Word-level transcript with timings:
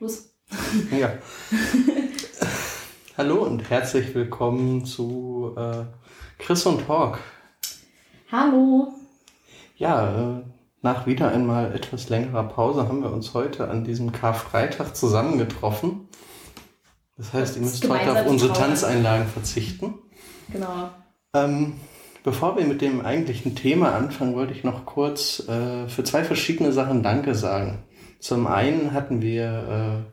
Los. 0.00 0.30
Ja. 0.96 1.12
Hallo 3.16 3.42
und 3.42 3.68
herzlich 3.68 4.14
willkommen 4.14 4.84
zu 4.84 5.56
äh, 5.56 5.86
Chris 6.38 6.64
und 6.66 6.86
Talk. 6.86 7.18
Hallo. 8.30 8.92
Ja, 9.76 10.36
äh, 10.38 10.42
nach 10.82 11.08
wieder 11.08 11.32
einmal 11.32 11.74
etwas 11.74 12.10
längerer 12.10 12.44
Pause 12.44 12.86
haben 12.86 13.02
wir 13.02 13.10
uns 13.10 13.34
heute 13.34 13.68
an 13.68 13.82
diesem 13.82 14.12
Karfreitag 14.12 14.94
zusammengetroffen. 14.94 16.08
Das 17.16 17.32
heißt, 17.32 17.56
ihr 17.56 17.62
müsst 17.62 17.88
heute 17.88 18.12
auf 18.12 18.26
unsere 18.28 18.52
trauern. 18.52 18.68
Tanzeinlagen 18.68 19.26
verzichten. 19.26 19.94
Genau. 20.52 20.90
Ähm, 21.34 21.72
bevor 22.22 22.56
wir 22.56 22.64
mit 22.64 22.82
dem 22.82 23.04
eigentlichen 23.04 23.56
Thema 23.56 23.96
anfangen, 23.96 24.36
wollte 24.36 24.52
ich 24.52 24.62
noch 24.62 24.86
kurz 24.86 25.40
äh, 25.48 25.88
für 25.88 26.04
zwei 26.04 26.22
verschiedene 26.22 26.70
Sachen 26.70 27.02
Danke 27.02 27.34
sagen. 27.34 27.82
Zum 28.20 28.46
einen 28.46 28.92
hatten 28.92 29.22
wir 29.22 30.06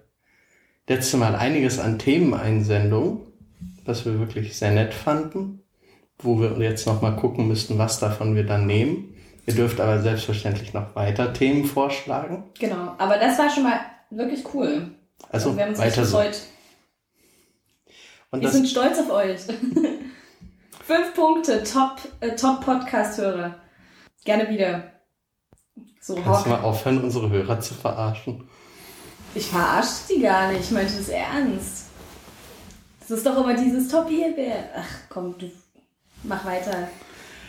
äh, 0.87 0.91
letzte 0.91 1.17
Mal 1.17 1.35
einiges 1.35 1.79
an 1.79 1.99
Themeneinsendungen, 1.99 3.19
was 3.85 4.05
wir 4.05 4.19
wirklich 4.19 4.57
sehr 4.57 4.71
nett 4.71 4.93
fanden, 4.93 5.63
wo 6.19 6.39
wir 6.39 6.57
jetzt 6.59 6.85
nochmal 6.85 7.15
gucken 7.15 7.47
müssten, 7.47 7.77
was 7.77 7.99
davon 7.99 8.35
wir 8.35 8.45
dann 8.45 8.65
nehmen. 8.67 9.15
Ihr 9.47 9.53
dürft 9.53 9.79
aber 9.79 10.01
selbstverständlich 10.01 10.73
noch 10.73 10.95
weiter 10.95 11.33
Themen 11.33 11.65
vorschlagen. 11.65 12.45
Genau, 12.59 12.95
aber 12.97 13.17
das 13.17 13.37
war 13.37 13.49
schon 13.49 13.63
mal 13.63 13.79
wirklich 14.09 14.43
cool. 14.53 14.91
Also, 15.29 15.49
also 15.49 15.57
wir 15.57 15.63
haben 15.63 15.69
uns 15.69 15.79
weiter 15.79 16.05
so. 16.05 16.17
gefreut. 16.17 16.41
Und 18.31 18.41
wir 18.41 18.49
sind 18.49 18.67
stolz 18.67 18.99
auf 18.99 19.11
euch. 19.11 19.41
Fünf 20.83 21.13
Punkte, 21.15 21.63
Top, 21.63 21.97
äh, 22.19 22.35
Top 22.35 22.61
Podcast-Hörer. 22.61 23.55
Gerne 24.23 24.49
wieder. 24.49 24.94
So, 26.05 26.13
Kannst 26.13 26.45
du 26.45 26.51
mal 26.51 26.61
aufhören, 26.61 27.03
unsere 27.03 27.31
Hörer 27.31 27.59
zu 27.59 27.73
verarschen? 27.73 28.47
Ich 29.33 29.47
verarsche 29.47 29.89
die 30.07 30.21
gar 30.21 30.51
nicht, 30.51 30.65
ich 30.65 30.69
meinte 30.69 30.95
das 30.95 31.09
ernst. 31.09 31.87
Das 32.99 33.09
ist 33.09 33.25
doch 33.25 33.35
immer 33.43 33.55
dieses 33.55 33.87
Top 33.87 34.07
hier. 34.07 34.35
Ach 34.77 34.87
komm, 35.09 35.35
du 35.39 35.49
mach 36.21 36.45
weiter. 36.45 36.89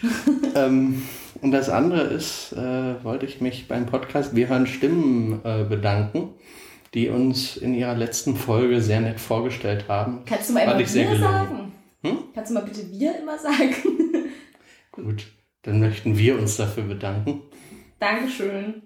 ähm, 0.55 1.03
und 1.43 1.53
das 1.53 1.69
andere 1.69 2.05
ist, 2.05 2.55
äh, 2.55 3.05
wollte 3.05 3.27
ich 3.27 3.43
mich 3.43 3.69
beim 3.69 3.85
Podcast 3.85 4.35
Wir 4.35 4.49
hören 4.49 4.67
Stimmen 4.67 5.43
äh, 5.45 5.65
bedanken, 5.65 6.31
die 6.95 7.11
uns 7.11 7.59
in 7.59 7.75
ihrer 7.75 7.95
letzten 7.95 8.37
Folge 8.37 8.81
sehr 8.81 9.03
nett 9.03 9.21
vorgestellt 9.21 9.85
haben. 9.87 10.23
Kannst 10.25 10.49
du 10.49 10.55
mal 10.55 10.63
immer 10.63 10.79
wir 10.79 11.19
sagen? 11.19 11.73
Hm? 12.01 12.19
Kannst 12.35 12.51
du 12.51 12.55
mal 12.55 12.65
bitte 12.65 12.91
wir 12.91 13.21
immer 13.21 13.39
sagen? 13.39 13.75
Gut, 14.93 15.27
dann 15.61 15.79
möchten 15.79 16.17
wir 16.17 16.39
uns 16.39 16.57
dafür 16.57 16.85
bedanken. 16.85 17.43
Dankeschön. 17.99 18.83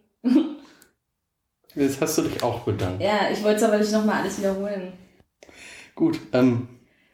Jetzt 1.75 2.01
hast 2.01 2.19
du 2.19 2.23
dich 2.23 2.43
auch 2.43 2.61
bedankt. 2.61 3.03
Ja, 3.03 3.31
ich 3.33 3.43
wollte 3.43 3.57
es 3.59 3.63
aber 3.63 3.79
nicht 3.79 3.93
nochmal 3.93 4.23
alles 4.23 4.39
wiederholen. 4.39 4.93
Gut, 5.95 6.19
ähm, 6.33 6.69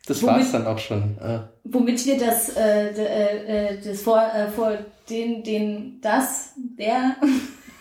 das 0.07 0.23
war 0.23 0.39
es 0.39 0.53
dann 0.53 0.67
auch 0.67 0.79
schon. 0.79 1.19
Äh, 1.19 1.41
womit 1.65 2.05
wir 2.07 2.19
das, 2.19 2.57
äh, 2.57 2.91
äh, 2.91 3.75
äh, 3.75 3.81
das 3.83 4.03
vor, 4.03 4.23
äh, 4.23 4.49
vor 4.49 4.79
den, 5.11 5.43
den, 5.43 6.01
das, 6.01 6.53
der 6.57 7.17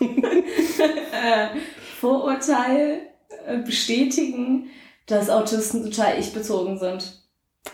äh, 0.00 1.48
Vorurteil 2.00 3.02
bestätigen, 3.64 4.70
dass 5.06 5.30
Autisten 5.30 5.84
total 5.84 6.18
ich-bezogen 6.18 6.78
sind. 6.78 7.22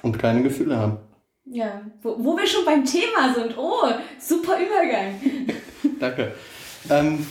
Und 0.02 0.18
keine 0.18 0.42
Gefühle 0.42 0.76
haben. 0.76 0.98
Ja, 1.44 1.82
wo, 2.02 2.16
wo 2.18 2.36
wir 2.36 2.46
schon 2.46 2.64
beim 2.64 2.84
Thema 2.84 3.34
sind. 3.34 3.56
Oh, 3.56 3.88
super 4.18 4.58
Übergang. 4.58 5.20
Danke. 6.00 6.32
Ähm, 6.90 7.26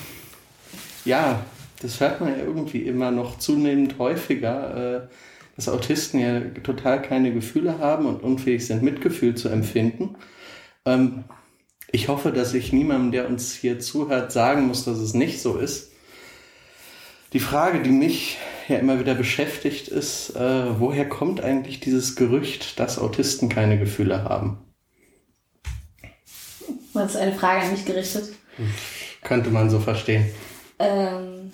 ja, 1.06 1.46
das 1.82 2.00
hört 2.00 2.22
man 2.22 2.38
ja 2.38 2.44
irgendwie 2.44 2.82
immer 2.84 3.12
noch 3.12 3.40
zunehmend 3.40 3.98
häufiger, 3.98 5.06
äh, 5.06 5.08
dass 5.56 5.68
Autisten 5.70 6.20
ja 6.20 6.40
total 6.64 7.02
keine 7.02 7.34
Gefühle 7.34 7.80
haben 7.80 8.06
und 8.06 8.24
unfähig 8.24 8.66
sind, 8.66 8.84
Mitgefühl 8.84 9.36
zu 9.36 9.50
empfinden. 9.50 10.16
Ähm, 10.86 11.24
ich 11.92 12.08
hoffe, 12.08 12.32
dass 12.32 12.54
ich 12.54 12.72
niemandem, 12.72 13.12
der 13.12 13.28
uns 13.28 13.54
hier 13.54 13.80
zuhört, 13.80 14.32
sagen 14.32 14.68
muss, 14.68 14.86
dass 14.86 14.98
es 14.98 15.14
nicht 15.14 15.42
so 15.42 15.58
ist. 15.58 15.92
Die 17.34 17.40
Frage, 17.40 17.82
die 17.82 17.92
mich 17.92 18.38
ja 18.68 18.78
immer 18.78 19.00
wieder 19.00 19.14
beschäftigt, 19.14 19.88
ist, 19.88 20.36
äh, 20.36 20.80
woher 20.80 21.08
kommt 21.08 21.42
eigentlich 21.42 21.80
dieses 21.80 22.16
Gerücht, 22.16 22.80
dass 22.80 23.00
Autisten 23.00 23.50
keine 23.50 23.78
Gefühle 23.78 24.24
haben? 24.24 24.60
Das 26.94 27.12
ist 27.12 27.18
eine 27.18 27.34
Frage 27.34 27.62
an 27.62 27.72
mich 27.72 27.86
gerichtet. 27.86 28.34
Könnte 29.24 29.50
man 29.50 29.70
so 29.70 29.80
verstehen. 29.80 30.26
Ähm, 30.80 31.52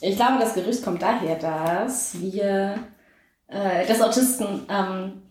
ich 0.00 0.16
glaube, 0.16 0.38
das 0.40 0.54
Gerücht 0.54 0.82
kommt 0.84 1.02
daher, 1.02 1.36
dass 1.36 2.20
wir, 2.20 2.78
äh, 3.48 3.86
dass 3.86 4.00
Autisten 4.00 4.66
ähm, 4.68 5.22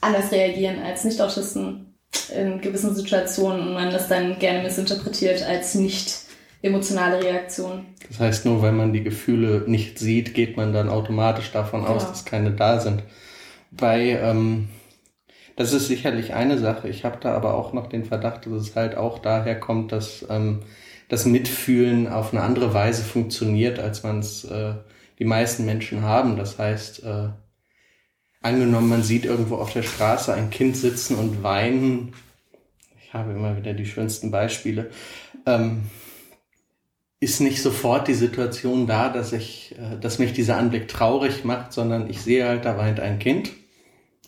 anders 0.00 0.30
reagieren 0.30 0.82
als 0.82 1.04
Nicht-Autisten 1.04 1.94
in 2.34 2.60
gewissen 2.60 2.94
Situationen 2.94 3.68
und 3.68 3.74
man 3.74 3.90
das 3.90 4.08
dann 4.08 4.38
gerne 4.38 4.62
missinterpretiert 4.62 5.42
als 5.42 5.74
nicht 5.74 6.26
emotionale 6.62 7.22
Reaktion. 7.22 7.86
Das 8.08 8.20
heißt, 8.20 8.46
nur 8.46 8.62
weil 8.62 8.72
man 8.72 8.92
die 8.92 9.02
Gefühle 9.02 9.64
nicht 9.66 9.98
sieht, 9.98 10.34
geht 10.34 10.56
man 10.56 10.72
dann 10.72 10.88
automatisch 10.88 11.52
davon 11.52 11.82
genau. 11.82 11.94
aus, 11.94 12.06
dass 12.06 12.24
keine 12.24 12.52
da 12.52 12.80
sind. 12.80 13.02
Bei, 13.70 14.18
ähm, 14.22 14.68
das 15.56 15.72
ist 15.72 15.88
sicherlich 15.88 16.34
eine 16.34 16.58
Sache. 16.58 16.88
Ich 16.88 17.04
habe 17.04 17.18
da 17.20 17.34
aber 17.34 17.54
auch 17.54 17.72
noch 17.72 17.88
den 17.88 18.04
Verdacht, 18.04 18.46
dass 18.46 18.52
es 18.52 18.76
halt 18.76 18.96
auch 18.96 19.18
daher 19.18 19.58
kommt, 19.58 19.90
dass 19.90 20.24
ähm, 20.28 20.62
das 21.08 21.24
Mitfühlen 21.24 22.08
auf 22.08 22.32
eine 22.32 22.42
andere 22.42 22.74
Weise 22.74 23.02
funktioniert, 23.02 23.78
als 23.78 24.02
man 24.02 24.18
es 24.18 24.44
äh, 24.44 24.74
die 25.18 25.24
meisten 25.24 25.64
Menschen 25.64 26.02
haben. 26.02 26.36
Das 26.36 26.58
heißt, 26.58 27.04
äh, 27.04 27.28
angenommen, 28.42 28.88
man 28.88 29.02
sieht 29.02 29.24
irgendwo 29.24 29.56
auf 29.56 29.72
der 29.72 29.82
Straße 29.82 30.32
ein 30.34 30.50
Kind 30.50 30.76
sitzen 30.76 31.16
und 31.16 31.42
weinen. 31.42 32.12
Ich 33.02 33.14
habe 33.14 33.32
immer 33.32 33.56
wieder 33.56 33.72
die 33.72 33.86
schönsten 33.86 34.30
Beispiele. 34.30 34.90
Ähm, 35.46 35.84
ist 37.18 37.40
nicht 37.40 37.62
sofort 37.62 38.08
die 38.08 38.14
Situation 38.14 38.86
da, 38.86 39.08
dass 39.08 39.32
ich, 39.32 39.74
äh, 39.78 39.98
dass 39.98 40.18
mich 40.18 40.34
dieser 40.34 40.58
Anblick 40.58 40.88
traurig 40.88 41.44
macht, 41.44 41.72
sondern 41.72 42.10
ich 42.10 42.20
sehe 42.20 42.46
halt, 42.46 42.64
da 42.66 42.76
weint 42.76 43.00
ein 43.00 43.18
Kind. 43.18 43.52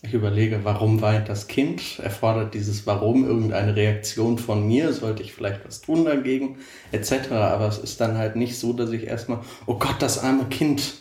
Ich 0.01 0.13
überlege, 0.13 0.61
warum 0.63 1.01
weint 1.01 1.27
das 1.27 1.47
Kind? 1.47 1.99
Erfordert 1.99 2.53
dieses 2.53 2.87
Warum 2.87 3.27
irgendeine 3.27 3.75
Reaktion 3.75 4.37
von 4.37 4.65
mir? 4.65 4.93
Sollte 4.93 5.23
ich 5.23 5.33
vielleicht 5.33 5.65
was 5.67 5.81
tun 5.81 6.05
dagegen? 6.05 6.59
Etc. 6.93 7.31
Aber 7.31 7.67
es 7.67 7.79
ist 7.79 7.99
dann 7.99 8.17
halt 8.17 8.37
nicht 8.37 8.57
so, 8.57 8.71
dass 8.71 8.91
ich 8.91 9.07
erstmal, 9.07 9.41
oh 9.65 9.75
Gott, 9.75 9.97
das 9.99 10.23
arme 10.23 10.45
Kind. 10.45 10.93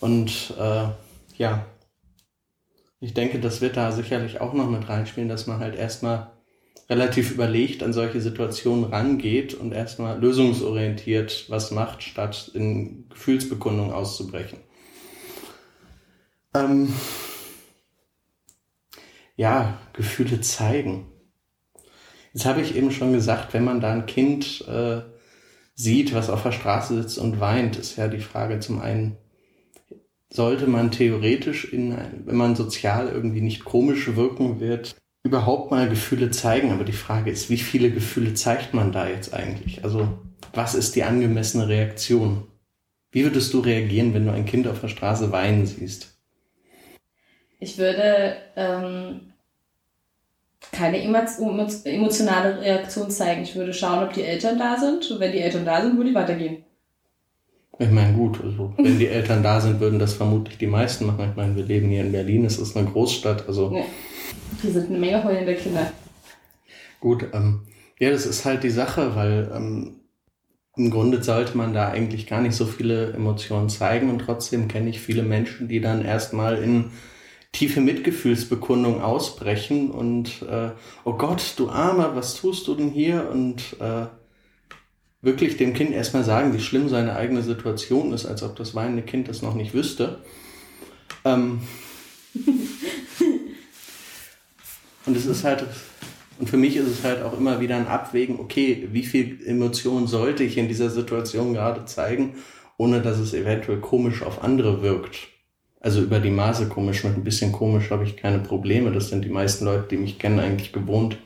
Und 0.00 0.52
äh, 0.58 0.88
ja, 1.36 1.66
ich 2.98 3.14
denke, 3.14 3.38
das 3.38 3.60
wird 3.60 3.76
da 3.76 3.92
sicherlich 3.92 4.40
auch 4.40 4.52
noch 4.52 4.68
mit 4.68 4.88
reinspielen, 4.88 5.28
dass 5.28 5.46
man 5.46 5.60
halt 5.60 5.76
erstmal 5.76 6.32
relativ 6.90 7.30
überlegt 7.30 7.84
an 7.84 7.92
solche 7.92 8.20
Situationen 8.20 8.84
rangeht 8.84 9.54
und 9.54 9.72
erstmal 9.72 10.18
lösungsorientiert 10.18 11.46
was 11.48 11.70
macht, 11.70 12.02
statt 12.02 12.50
in 12.54 13.08
Gefühlsbekundung 13.10 13.92
auszubrechen. 13.92 14.58
Ähm 16.54 16.92
ja, 19.38 19.78
Gefühle 19.92 20.40
zeigen. 20.40 21.06
Jetzt 22.34 22.44
habe 22.44 22.60
ich 22.60 22.76
eben 22.76 22.90
schon 22.90 23.12
gesagt, 23.12 23.54
wenn 23.54 23.64
man 23.64 23.80
da 23.80 23.92
ein 23.92 24.06
Kind 24.06 24.66
äh, 24.68 25.00
sieht, 25.74 26.12
was 26.12 26.28
auf 26.28 26.42
der 26.42 26.52
Straße 26.52 27.00
sitzt 27.00 27.18
und 27.18 27.40
weint, 27.40 27.76
ist 27.76 27.96
ja 27.96 28.08
die 28.08 28.20
Frage 28.20 28.58
zum 28.58 28.80
einen, 28.80 29.16
sollte 30.28 30.66
man 30.66 30.90
theoretisch, 30.90 31.72
in, 31.72 31.96
wenn 32.26 32.36
man 32.36 32.56
sozial 32.56 33.08
irgendwie 33.08 33.40
nicht 33.40 33.64
komisch 33.64 34.14
wirken 34.16 34.58
wird, 34.58 34.96
überhaupt 35.22 35.70
mal 35.70 35.88
Gefühle 35.88 36.30
zeigen. 36.32 36.72
Aber 36.72 36.84
die 36.84 36.92
Frage 36.92 37.30
ist, 37.30 37.48
wie 37.48 37.58
viele 37.58 37.92
Gefühle 37.92 38.34
zeigt 38.34 38.74
man 38.74 38.90
da 38.90 39.08
jetzt 39.08 39.32
eigentlich? 39.32 39.84
Also 39.84 40.18
was 40.52 40.74
ist 40.74 40.96
die 40.96 41.04
angemessene 41.04 41.68
Reaktion? 41.68 42.48
Wie 43.12 43.22
würdest 43.22 43.54
du 43.54 43.60
reagieren, 43.60 44.14
wenn 44.14 44.26
du 44.26 44.32
ein 44.32 44.46
Kind 44.46 44.66
auf 44.66 44.80
der 44.80 44.88
Straße 44.88 45.30
weinen 45.30 45.64
siehst? 45.64 46.17
Ich 47.58 47.78
würde 47.78 48.36
ähm, 48.56 49.32
keine 50.72 51.02
emotionale 51.02 52.60
Reaktion 52.60 53.10
zeigen. 53.10 53.42
Ich 53.42 53.56
würde 53.56 53.72
schauen, 53.72 54.04
ob 54.04 54.12
die 54.12 54.22
Eltern 54.22 54.58
da 54.58 54.76
sind. 54.76 55.10
Und 55.10 55.20
wenn 55.20 55.32
die 55.32 55.40
Eltern 55.40 55.64
da 55.64 55.80
sind, 55.80 55.96
würde 55.96 56.10
ich 56.10 56.16
weitergehen. 56.16 56.64
Ich 57.80 57.90
meine, 57.90 58.12
gut, 58.12 58.40
also 58.42 58.72
wenn 58.76 58.98
die 58.98 59.06
Eltern 59.06 59.42
da 59.42 59.60
sind, 59.60 59.78
würden 59.78 60.00
das 60.00 60.14
vermutlich 60.14 60.58
die 60.58 60.66
meisten 60.66 61.06
machen. 61.06 61.28
Ich 61.30 61.36
meine, 61.36 61.54
wir 61.54 61.64
leben 61.64 61.88
hier 61.88 62.00
in 62.00 62.10
Berlin, 62.10 62.44
es 62.44 62.58
ist 62.58 62.76
eine 62.76 62.90
Großstadt, 62.90 63.46
also. 63.46 63.72
Ja. 63.72 63.84
Hier 64.60 64.72
sind 64.72 64.88
eine 64.88 64.98
Menge 64.98 65.22
heulende 65.22 65.54
Kinder. 65.54 65.92
Gut, 66.98 67.26
ähm, 67.32 67.62
ja, 68.00 68.10
das 68.10 68.26
ist 68.26 68.44
halt 68.44 68.64
die 68.64 68.70
Sache, 68.70 69.14
weil 69.14 69.50
ähm, 69.54 70.00
im 70.76 70.90
Grunde 70.90 71.22
sollte 71.22 71.56
man 71.56 71.72
da 71.72 71.88
eigentlich 71.88 72.26
gar 72.26 72.40
nicht 72.40 72.56
so 72.56 72.66
viele 72.66 73.12
Emotionen 73.12 73.68
zeigen 73.68 74.10
und 74.10 74.20
trotzdem 74.20 74.66
kenne 74.66 74.90
ich 74.90 75.00
viele 75.00 75.22
Menschen, 75.22 75.68
die 75.68 75.80
dann 75.80 76.04
erstmal 76.04 76.58
in 76.58 76.90
tiefe 77.52 77.80
Mitgefühlsbekundung 77.80 79.00
ausbrechen 79.02 79.90
und 79.90 80.42
äh, 80.42 80.70
oh 81.04 81.14
Gott, 81.14 81.54
du 81.56 81.70
Armer, 81.70 82.14
was 82.14 82.34
tust 82.36 82.68
du 82.68 82.74
denn 82.74 82.90
hier? 82.90 83.30
Und 83.30 83.76
äh, 83.80 84.06
wirklich 85.22 85.56
dem 85.56 85.74
Kind 85.74 85.92
erstmal 85.92 86.24
sagen, 86.24 86.54
wie 86.54 86.60
schlimm 86.60 86.88
seine 86.88 87.16
eigene 87.16 87.42
Situation 87.42 88.12
ist, 88.12 88.26
als 88.26 88.42
ob 88.42 88.56
das 88.56 88.74
weinende 88.74 89.02
Kind 89.02 89.28
das 89.28 89.42
noch 89.42 89.54
nicht 89.54 89.74
wüsste. 89.74 90.20
Ähm 91.24 91.60
und 95.06 95.16
es 95.16 95.26
ist 95.26 95.42
halt, 95.42 95.64
und 96.38 96.48
für 96.48 96.58
mich 96.58 96.76
ist 96.76 96.86
es 96.86 97.02
halt 97.02 97.22
auch 97.22 97.36
immer 97.36 97.60
wieder 97.60 97.76
ein 97.76 97.88
Abwägen, 97.88 98.38
okay, 98.38 98.88
wie 98.92 99.04
viel 99.04 99.40
Emotion 99.44 100.06
sollte 100.06 100.44
ich 100.44 100.58
in 100.58 100.68
dieser 100.68 100.90
Situation 100.90 101.54
gerade 101.54 101.86
zeigen, 101.86 102.36
ohne 102.76 103.00
dass 103.02 103.18
es 103.18 103.34
eventuell 103.34 103.80
komisch 103.80 104.22
auf 104.22 104.44
andere 104.44 104.82
wirkt. 104.82 105.28
Also 105.80 106.00
über 106.02 106.18
die 106.18 106.30
Maße 106.30 106.68
komisch, 106.68 107.04
mit 107.04 107.16
ein 107.16 107.24
bisschen 107.24 107.52
komisch 107.52 107.90
habe 107.90 108.04
ich 108.04 108.16
keine 108.16 108.40
Probleme. 108.40 108.90
Das 108.90 109.08
sind 109.08 109.24
die 109.24 109.30
meisten 109.30 109.64
Leute, 109.64 109.86
die 109.90 109.96
mich 109.96 110.18
kennen, 110.18 110.40
eigentlich 110.40 110.72
gewohnt. 110.72 111.18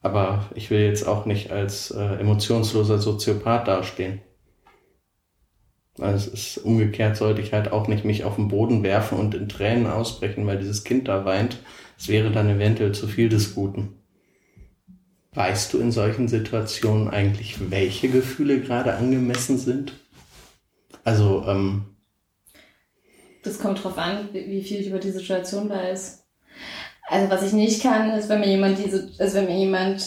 Aber 0.00 0.50
ich 0.54 0.70
will 0.70 0.80
jetzt 0.80 1.06
auch 1.06 1.26
nicht 1.26 1.50
als 1.50 1.90
äh, 1.90 2.16
emotionsloser 2.20 2.98
Soziopath 2.98 3.66
dastehen. 3.66 4.20
Also 5.98 6.30
es 6.30 6.56
ist 6.56 6.64
umgekehrt 6.64 7.16
sollte 7.16 7.42
ich 7.42 7.52
halt 7.52 7.70
auch 7.70 7.86
nicht 7.86 8.04
mich 8.04 8.24
auf 8.24 8.36
den 8.36 8.48
Boden 8.48 8.82
werfen 8.82 9.18
und 9.18 9.34
in 9.34 9.48
Tränen 9.48 9.86
ausbrechen, 9.86 10.46
weil 10.46 10.58
dieses 10.58 10.84
Kind 10.84 11.08
da 11.08 11.24
weint. 11.24 11.58
Es 11.98 12.08
wäre 12.08 12.30
dann 12.30 12.48
eventuell 12.48 12.92
zu 12.92 13.06
viel 13.06 13.28
des 13.28 13.54
Guten. 13.54 13.96
Weißt 15.34 15.72
du 15.72 15.78
in 15.78 15.92
solchen 15.92 16.28
Situationen 16.28 17.08
eigentlich, 17.08 17.70
welche 17.70 18.08
Gefühle 18.08 18.60
gerade 18.60 18.94
angemessen 18.94 19.58
sind? 19.58 19.94
Also, 21.04 21.44
ähm, 21.46 21.91
Das 23.42 23.58
kommt 23.58 23.82
drauf 23.82 23.98
an, 23.98 24.28
wie 24.32 24.62
viel 24.62 24.80
ich 24.80 24.88
über 24.88 24.98
die 24.98 25.10
Situation 25.10 25.68
weiß. 25.68 26.22
Also 27.08 27.30
was 27.30 27.42
ich 27.42 27.52
nicht 27.52 27.82
kann, 27.82 28.10
ist, 28.10 28.28
wenn 28.28 28.40
mir 28.40 28.48
jemand 28.48 28.78
diese, 28.78 29.10
also 29.18 29.34
wenn 29.34 29.46
mir 29.46 29.58
jemand 29.58 30.02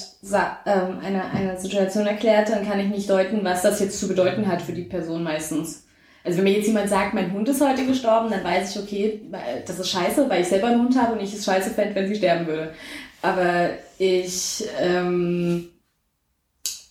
ähm, 0.66 1.00
eine, 1.04 1.26
eine 1.32 1.60
Situation 1.60 2.08
erklärt, 2.08 2.50
dann 2.50 2.66
kann 2.66 2.80
ich 2.80 2.88
nicht 2.88 3.10
deuten, 3.10 3.44
was 3.44 3.62
das 3.62 3.80
jetzt 3.80 4.00
zu 4.00 4.08
bedeuten 4.08 4.48
hat 4.48 4.62
für 4.62 4.74
die 4.74 4.84
Person 4.84 5.22
meistens. 5.22 5.86
Also 6.24 6.38
wenn 6.38 6.46
mir 6.46 6.58
jetzt 6.58 6.68
jemand 6.68 6.90
sagt, 6.90 7.14
mein 7.14 7.32
Hund 7.34 7.48
ist 7.48 7.62
heute 7.62 7.86
gestorben, 7.86 8.32
dann 8.32 8.44
weiß 8.44 8.76
ich, 8.76 8.82
okay, 8.82 9.22
das 9.68 9.78
ist 9.78 9.90
scheiße, 9.90 10.28
weil 10.28 10.42
ich 10.42 10.48
selber 10.48 10.68
einen 10.68 10.82
Hund 10.82 11.00
habe 11.00 11.14
und 11.14 11.22
ich 11.22 11.34
es 11.34 11.46
scheiße 11.46 11.70
fände, 11.72 11.94
wenn 11.94 12.08
sie 12.08 12.16
sterben 12.16 12.48
würde. 12.48 12.74
Aber 13.22 13.70
ich 14.00 14.64
ähm, 14.80 15.70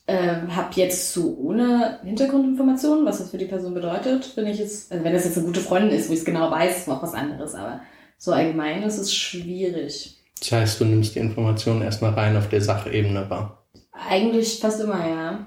ähm, 0.07 0.55
habe 0.55 0.75
jetzt 0.75 1.13
so 1.13 1.37
ohne 1.39 2.01
Hintergrundinformationen, 2.05 3.07
was 3.07 3.19
das 3.19 3.31
für 3.31 3.39
die 3.39 3.47
Person 3.47 3.73
bedeutet, 3.73 4.37
wenn 4.37 4.47
ich 4.47 4.59
jetzt, 4.59 4.93
also 4.93 5.03
wenn 5.03 5.15
das 5.15 5.25
jetzt 5.25 5.39
eine 5.39 5.47
gute 5.47 5.61
Freundin 5.61 5.97
ist, 5.99 6.09
wo 6.09 6.13
ich 6.13 6.19
es 6.19 6.25
genau 6.25 6.51
weiß, 6.51 6.79
ist 6.79 6.89
noch 6.89 7.03
was 7.03 7.15
anderes, 7.15 7.55
aber 7.55 7.81
so 8.19 8.33
allgemein 8.33 8.83
ist 8.83 8.99
es 8.99 9.15
schwierig. 9.15 10.21
Das 10.41 10.53
heißt, 10.53 10.81
du 10.81 10.85
nimmst 10.85 11.15
die 11.15 11.21
Informationen 11.21 11.83
erstmal 11.83 12.13
rein 12.13 12.37
auf 12.37 12.49
der 12.49 12.61
Sachebene 12.61 13.31
wahr? 13.31 13.67
Eigentlich 13.93 14.59
fast 14.61 14.81
immer, 14.81 15.09
ja. 15.09 15.47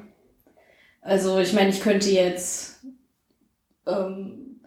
Also 1.01 1.37
ich 1.39 1.53
meine, 1.53 1.69
ich 1.69 1.81
könnte 1.81 2.09
jetzt, 2.09 2.83
ähm, 3.85 4.59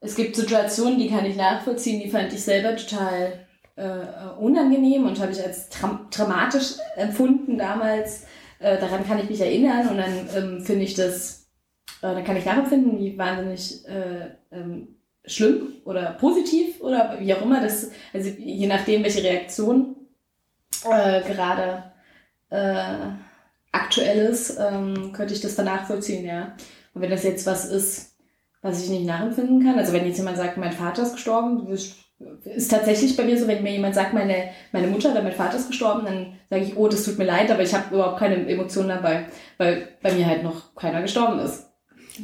es 0.00 0.16
gibt 0.16 0.34
Situationen, 0.34 0.98
die 0.98 1.08
kann 1.08 1.24
ich 1.24 1.36
nachvollziehen, 1.36 2.00
die 2.02 2.10
fand 2.10 2.32
ich 2.32 2.42
selber 2.42 2.76
total 2.76 3.46
äh, 3.76 4.38
unangenehm 4.38 5.06
und 5.06 5.20
habe 5.20 5.32
ich 5.32 5.42
als 5.42 5.68
dramatisch 5.68 6.74
empfunden 6.96 7.56
damals. 7.56 8.26
Äh, 8.58 8.78
daran 8.78 9.06
kann 9.06 9.18
ich 9.18 9.28
mich 9.28 9.40
erinnern 9.40 9.88
und 9.88 9.98
dann 9.98 10.28
ähm, 10.34 10.64
finde 10.64 10.84
ich 10.84 10.94
das, 10.94 11.48
äh, 12.02 12.14
dann 12.14 12.24
kann 12.24 12.36
ich 12.36 12.44
nachempfinden, 12.44 12.98
wie 12.98 13.18
wahnsinnig 13.18 13.86
äh, 13.86 14.30
ähm, 14.50 14.88
schlimm 15.24 15.74
oder 15.84 16.12
positiv 16.12 16.80
oder 16.80 17.18
wie 17.20 17.34
auch 17.34 17.42
immer. 17.42 17.60
Das, 17.60 17.90
also 18.12 18.30
je 18.30 18.66
nachdem, 18.66 19.02
welche 19.02 19.22
Reaktion 19.22 19.96
äh, 20.84 21.20
gerade 21.22 21.92
äh, 22.50 23.10
aktuell 23.72 24.26
ist, 24.26 24.58
ähm, 24.58 25.12
könnte 25.12 25.34
ich 25.34 25.40
das 25.40 25.56
danach 25.56 25.86
vollziehen, 25.86 26.24
ja. 26.24 26.54
Und 26.94 27.02
wenn 27.02 27.10
das 27.10 27.24
jetzt 27.24 27.46
was 27.46 27.66
ist, 27.66 28.16
was 28.62 28.82
ich 28.82 28.88
nicht 28.88 29.04
nachempfinden 29.04 29.62
kann, 29.62 29.78
also 29.78 29.92
wenn 29.92 30.06
jetzt 30.06 30.16
jemand 30.16 30.38
sagt, 30.38 30.56
mein 30.56 30.72
Vater 30.72 31.02
ist 31.02 31.14
gestorben, 31.14 31.66
ist 32.44 32.70
tatsächlich 32.70 33.16
bei 33.16 33.24
mir 33.24 33.38
so, 33.38 33.46
wenn 33.46 33.62
mir 33.62 33.72
jemand 33.72 33.94
sagt, 33.94 34.14
meine, 34.14 34.50
meine 34.72 34.86
Mutter 34.86 35.10
oder 35.12 35.22
mein 35.22 35.32
Vater 35.32 35.58
ist 35.58 35.68
gestorben, 35.68 36.06
dann 36.06 36.32
sage 36.48 36.64
ich, 36.64 36.76
oh, 36.76 36.88
das 36.88 37.04
tut 37.04 37.18
mir 37.18 37.24
leid, 37.24 37.50
aber 37.50 37.62
ich 37.62 37.74
habe 37.74 37.94
überhaupt 37.94 38.18
keine 38.18 38.48
Emotionen 38.48 38.88
dabei, 38.88 39.26
weil 39.58 39.88
bei 40.02 40.12
mir 40.12 40.26
halt 40.26 40.42
noch 40.42 40.74
keiner 40.74 41.02
gestorben 41.02 41.40
ist. 41.40 41.66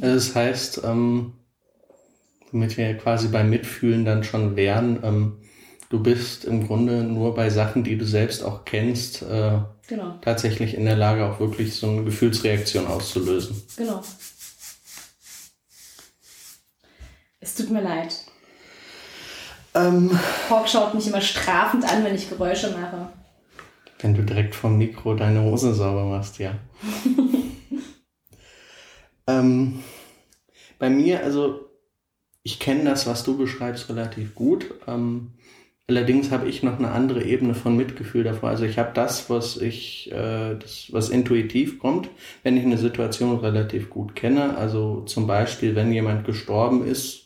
Also 0.01 0.15
das 0.15 0.35
heißt, 0.35 0.81
ähm, 0.83 1.33
womit 2.51 2.77
wir 2.77 2.97
quasi 2.97 3.27
beim 3.27 3.49
Mitfühlen 3.49 4.05
dann 4.05 4.23
schon 4.23 4.55
wären, 4.55 4.99
ähm, 5.03 5.37
du 5.89 6.01
bist 6.01 6.45
im 6.45 6.65
Grunde 6.65 7.03
nur 7.03 7.35
bei 7.35 7.51
Sachen, 7.51 7.83
die 7.83 7.97
du 7.97 8.05
selbst 8.05 8.43
auch 8.43 8.65
kennst, 8.65 9.21
äh, 9.21 9.59
genau. 9.87 10.17
tatsächlich 10.21 10.73
in 10.73 10.85
der 10.85 10.95
Lage, 10.95 11.23
auch 11.25 11.39
wirklich 11.39 11.75
so 11.75 11.87
eine 11.87 12.03
Gefühlsreaktion 12.03 12.87
auszulösen. 12.87 13.61
Genau. 13.77 14.01
Es 17.39 17.53
tut 17.53 17.69
mir 17.69 17.81
leid. 17.81 18.22
Ähm, 19.75 20.11
Hawk 20.49 20.69
schaut 20.69 20.93
mich 20.93 21.07
immer 21.07 21.21
strafend 21.21 21.85
an, 21.85 22.03
wenn 22.03 22.15
ich 22.15 22.29
Geräusche 22.29 22.71
mache. 22.71 23.09
Wenn 23.99 24.13
du 24.13 24.21
direkt 24.21 24.53
vom 24.53 24.77
Mikro 24.77 25.15
deine 25.15 25.41
Hose 25.41 25.73
sauber 25.73 26.05
machst, 26.05 26.37
ja. 26.37 26.55
ähm, 29.27 29.79
bei 30.77 30.89
mir, 30.89 31.23
also 31.23 31.69
ich 32.43 32.59
kenne 32.59 32.83
das, 32.83 33.07
was 33.07 33.23
du 33.23 33.37
beschreibst, 33.37 33.89
relativ 33.89 34.35
gut. 34.35 34.65
Ähm, 34.85 35.31
allerdings 35.87 36.29
habe 36.29 36.49
ich 36.49 36.61
noch 36.61 36.77
eine 36.77 36.91
andere 36.91 37.23
Ebene 37.23 37.55
von 37.55 37.77
Mitgefühl 37.77 38.23
davor. 38.23 38.49
Also 38.49 38.65
ich 38.65 38.77
habe 38.77 38.91
das, 38.93 39.29
was 39.29 39.57
ich, 39.57 40.11
äh, 40.11 40.55
das, 40.55 40.87
was 40.91 41.09
intuitiv 41.09 41.79
kommt, 41.79 42.09
wenn 42.43 42.57
ich 42.57 42.65
eine 42.65 42.77
Situation 42.77 43.39
relativ 43.39 43.89
gut 43.89 44.15
kenne. 44.15 44.57
Also 44.57 45.01
zum 45.01 45.25
Beispiel, 45.25 45.75
wenn 45.75 45.93
jemand 45.93 46.25
gestorben 46.25 46.85
ist, 46.85 47.22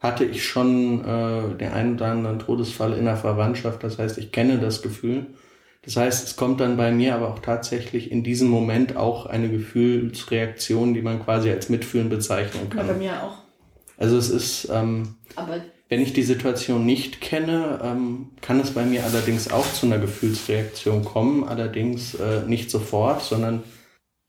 hatte 0.00 0.24
ich 0.24 0.44
schon 0.44 1.04
äh, 1.04 1.56
den 1.56 1.72
einen 1.72 1.94
oder 1.94 2.06
anderen 2.06 2.38
Todesfall 2.38 2.92
in 2.92 3.04
der 3.04 3.16
Verwandtschaft. 3.16 3.82
Das 3.82 3.98
heißt, 3.98 4.18
ich 4.18 4.32
kenne 4.32 4.58
das 4.58 4.82
Gefühl. 4.82 5.26
Das 5.82 5.96
heißt, 5.96 6.26
es 6.26 6.36
kommt 6.36 6.60
dann 6.60 6.76
bei 6.76 6.90
mir 6.92 7.14
aber 7.14 7.28
auch 7.28 7.38
tatsächlich 7.38 8.10
in 8.10 8.22
diesem 8.22 8.48
Moment 8.48 8.96
auch 8.96 9.26
eine 9.26 9.48
Gefühlsreaktion, 9.48 10.94
die 10.94 11.02
man 11.02 11.22
quasi 11.22 11.50
als 11.50 11.68
Mitfühlen 11.68 12.08
bezeichnen 12.08 12.68
kann. 12.68 12.86
Ja, 12.86 12.92
bei 12.92 12.98
mir 12.98 13.22
auch. 13.22 13.38
Also 13.96 14.16
es 14.16 14.30
ist, 14.30 14.68
ähm, 14.72 15.16
aber 15.34 15.60
wenn 15.88 16.00
ich 16.00 16.12
die 16.12 16.22
Situation 16.22 16.84
nicht 16.84 17.20
kenne, 17.20 17.80
ähm, 17.82 18.28
kann 18.40 18.60
es 18.60 18.72
bei 18.72 18.84
mir 18.84 19.04
allerdings 19.04 19.50
auch 19.50 19.66
zu 19.72 19.86
einer 19.86 19.98
Gefühlsreaktion 19.98 21.04
kommen, 21.04 21.44
allerdings 21.44 22.14
äh, 22.14 22.42
nicht 22.46 22.70
sofort, 22.70 23.22
sondern 23.22 23.62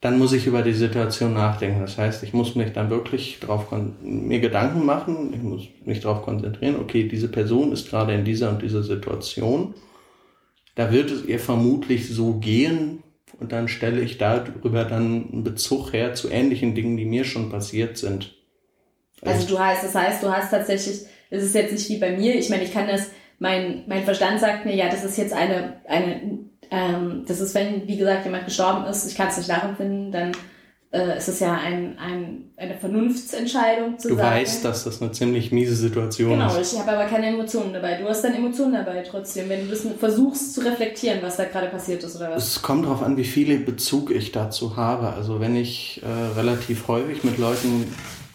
dann 0.01 0.17
muss 0.17 0.31
ich 0.31 0.47
über 0.47 0.61
die 0.61 0.73
Situation 0.73 1.33
nachdenken. 1.33 1.81
Das 1.81 1.97
heißt, 1.97 2.23
ich 2.23 2.33
muss 2.33 2.55
mich 2.55 2.71
dann 2.71 2.89
wirklich 2.89 3.39
drauf 3.39 3.67
mir 4.01 4.39
Gedanken 4.39 4.85
machen, 4.85 5.33
ich 5.33 5.41
muss 5.41 5.67
mich 5.85 5.99
darauf 5.99 6.21
konzentrieren, 6.21 6.77
okay, 6.79 7.07
diese 7.07 7.27
Person 7.27 7.73
ist 7.73 7.89
gerade 7.89 8.13
in 8.13 8.23
dieser 8.23 8.49
und 8.49 8.61
dieser 8.61 8.83
Situation. 8.83 9.73
Da 10.75 10.93
wird 10.93 11.11
es 11.11 11.25
ihr 11.25 11.39
vermutlich 11.39 12.07
so 12.07 12.35
gehen 12.35 13.03
und 13.39 13.51
dann 13.51 13.67
stelle 13.67 14.01
ich 14.01 14.17
darüber 14.17 14.85
dann 14.85 15.29
einen 15.31 15.43
Bezug 15.43 15.91
her 15.91 16.13
zu 16.13 16.29
ähnlichen 16.29 16.75
Dingen, 16.75 16.95
die 16.95 17.05
mir 17.05 17.25
schon 17.25 17.49
passiert 17.49 17.97
sind. 17.97 18.33
Also 19.21 19.47
du 19.47 19.59
hast, 19.59 19.83
das 19.83 19.95
heißt, 19.95 20.23
du 20.23 20.31
hast 20.31 20.51
tatsächlich, 20.51 21.01
es 21.29 21.43
ist 21.43 21.55
jetzt 21.55 21.73
nicht 21.73 21.89
wie 21.89 21.97
bei 21.97 22.15
mir, 22.15 22.35
ich 22.35 22.49
meine, 22.49 22.63
ich 22.63 22.71
kann 22.71 22.87
das, 22.87 23.09
mein, 23.37 23.83
mein 23.87 24.05
Verstand 24.05 24.39
sagt 24.39 24.65
mir, 24.65 24.75
ja, 24.75 24.87
das 24.89 25.03
ist 25.03 25.17
jetzt 25.17 25.33
eine, 25.33 25.81
eine 25.85 26.39
ähm, 26.71 27.23
das 27.27 27.39
ist, 27.39 27.55
wenn, 27.55 27.87
wie 27.87 27.97
gesagt, 27.97 28.25
jemand 28.25 28.45
gestorben 28.45 28.85
ist, 28.85 29.07
ich 29.07 29.15
kann 29.15 29.29
es 29.29 29.37
nicht 29.37 29.49
nachempfinden, 29.49 30.11
dann 30.11 30.31
äh, 30.91 31.17
ist 31.17 31.27
es 31.27 31.39
ja 31.39 31.53
ein, 31.53 31.97
ein, 31.99 32.51
eine 32.57 32.75
Vernunftsentscheidung 32.75 33.99
zu 33.99 34.09
du 34.09 34.15
sagen. 34.15 34.35
Du 34.35 34.41
weißt, 34.41 34.65
dass 34.65 34.83
das 34.85 35.01
eine 35.01 35.11
ziemlich 35.11 35.51
miese 35.51 35.75
Situation 35.75 36.31
genau, 36.31 36.47
ist. 36.47 36.71
Genau, 36.71 36.83
ich 36.83 36.87
habe 36.87 36.97
aber 36.97 37.09
keine 37.09 37.27
Emotionen 37.27 37.73
dabei. 37.73 37.95
Du 37.95 38.07
hast 38.07 38.23
dann 38.23 38.33
Emotionen 38.33 38.73
dabei 38.73 39.03
trotzdem, 39.03 39.49
wenn 39.49 39.65
du 39.65 39.71
das 39.71 39.85
versuchst 39.99 40.53
zu 40.53 40.61
reflektieren, 40.61 41.19
was 41.21 41.37
da 41.37 41.45
gerade 41.45 41.67
passiert 41.67 42.03
ist 42.03 42.15
oder 42.15 42.31
was. 42.31 42.43
Es 42.43 42.61
kommt 42.61 42.85
darauf 42.85 43.03
an, 43.03 43.17
wie 43.17 43.23
viel 43.23 43.59
Bezug 43.59 44.09
ich 44.09 44.31
dazu 44.31 44.77
habe. 44.77 45.13
Also 45.13 45.39
wenn 45.39 45.55
ich 45.55 46.01
äh, 46.03 46.39
relativ 46.39 46.87
häufig 46.87 47.23
mit 47.23 47.37
Leuten 47.37 47.93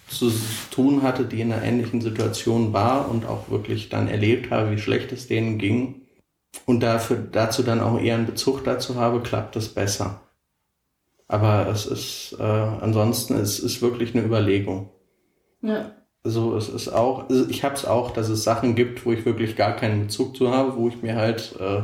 zu 0.09 0.33
tun 0.71 1.03
hatte, 1.03 1.25
die 1.25 1.41
in 1.41 1.53
einer 1.53 1.63
ähnlichen 1.63 2.01
Situation 2.01 2.73
war 2.73 3.11
und 3.11 3.27
auch 3.27 3.51
wirklich 3.51 3.89
dann 3.89 4.07
erlebt 4.07 4.53
habe, 4.53 4.71
wie 4.71 4.79
schlecht 4.79 5.11
es 5.11 5.27
denen 5.27 5.59
ging, 5.59 6.03
und 6.67 6.81
dafür, 6.81 7.17
dazu 7.17 7.63
dann 7.63 7.81
auch 7.81 8.01
eher 8.01 8.15
einen 8.15 8.27
Bezug 8.27 8.65
dazu 8.65 8.97
habe, 8.97 9.21
klappt 9.21 9.57
es 9.57 9.69
besser. 9.69 10.21
Aber 11.27 11.69
es 11.69 11.87
ist, 11.87 12.37
äh, 12.39 12.43
ansonsten, 12.43 13.35
es 13.35 13.59
ist 13.59 13.83
wirklich 13.83 14.15
eine 14.15 14.25
Überlegung. 14.25 14.91
Ja. 15.63 15.93
Also 16.23 16.57
es 16.57 16.69
ist 16.69 16.89
auch, 16.89 17.29
also 17.29 17.49
ich 17.49 17.65
habe 17.65 17.75
es 17.75 17.85
auch, 17.85 18.11
dass 18.11 18.29
es 18.29 18.45
Sachen 18.45 18.75
gibt, 18.75 19.05
wo 19.05 19.13
ich 19.13 19.27
wirklich 19.27 19.57
gar 19.57 19.77
keinen 19.77 20.07
Bezug 20.07 20.37
zu 20.37 20.51
habe, 20.51 20.77
wo 20.77 20.89
ich 20.89 21.03
mir 21.03 21.17
halt 21.17 21.55
äh, 21.61 21.83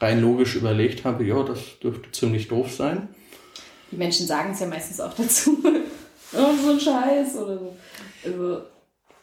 rein 0.00 0.20
logisch 0.20 0.56
überlegt 0.56 1.04
habe, 1.04 1.24
ja, 1.24 1.42
das 1.42 1.60
dürfte 1.82 2.10
ziemlich 2.12 2.48
doof 2.48 2.72
sein. 2.72 3.08
Die 3.90 3.96
Menschen 3.96 4.26
sagen 4.26 4.50
es 4.52 4.60
ja 4.60 4.66
meistens 4.66 5.00
auch 5.00 5.14
dazu. 5.14 5.58
oh, 6.32 6.62
so 6.62 6.70
ein 6.70 6.80
Scheiß 6.80 7.36
oder 7.36 7.58
so. 7.58 7.76
Also 8.24 8.62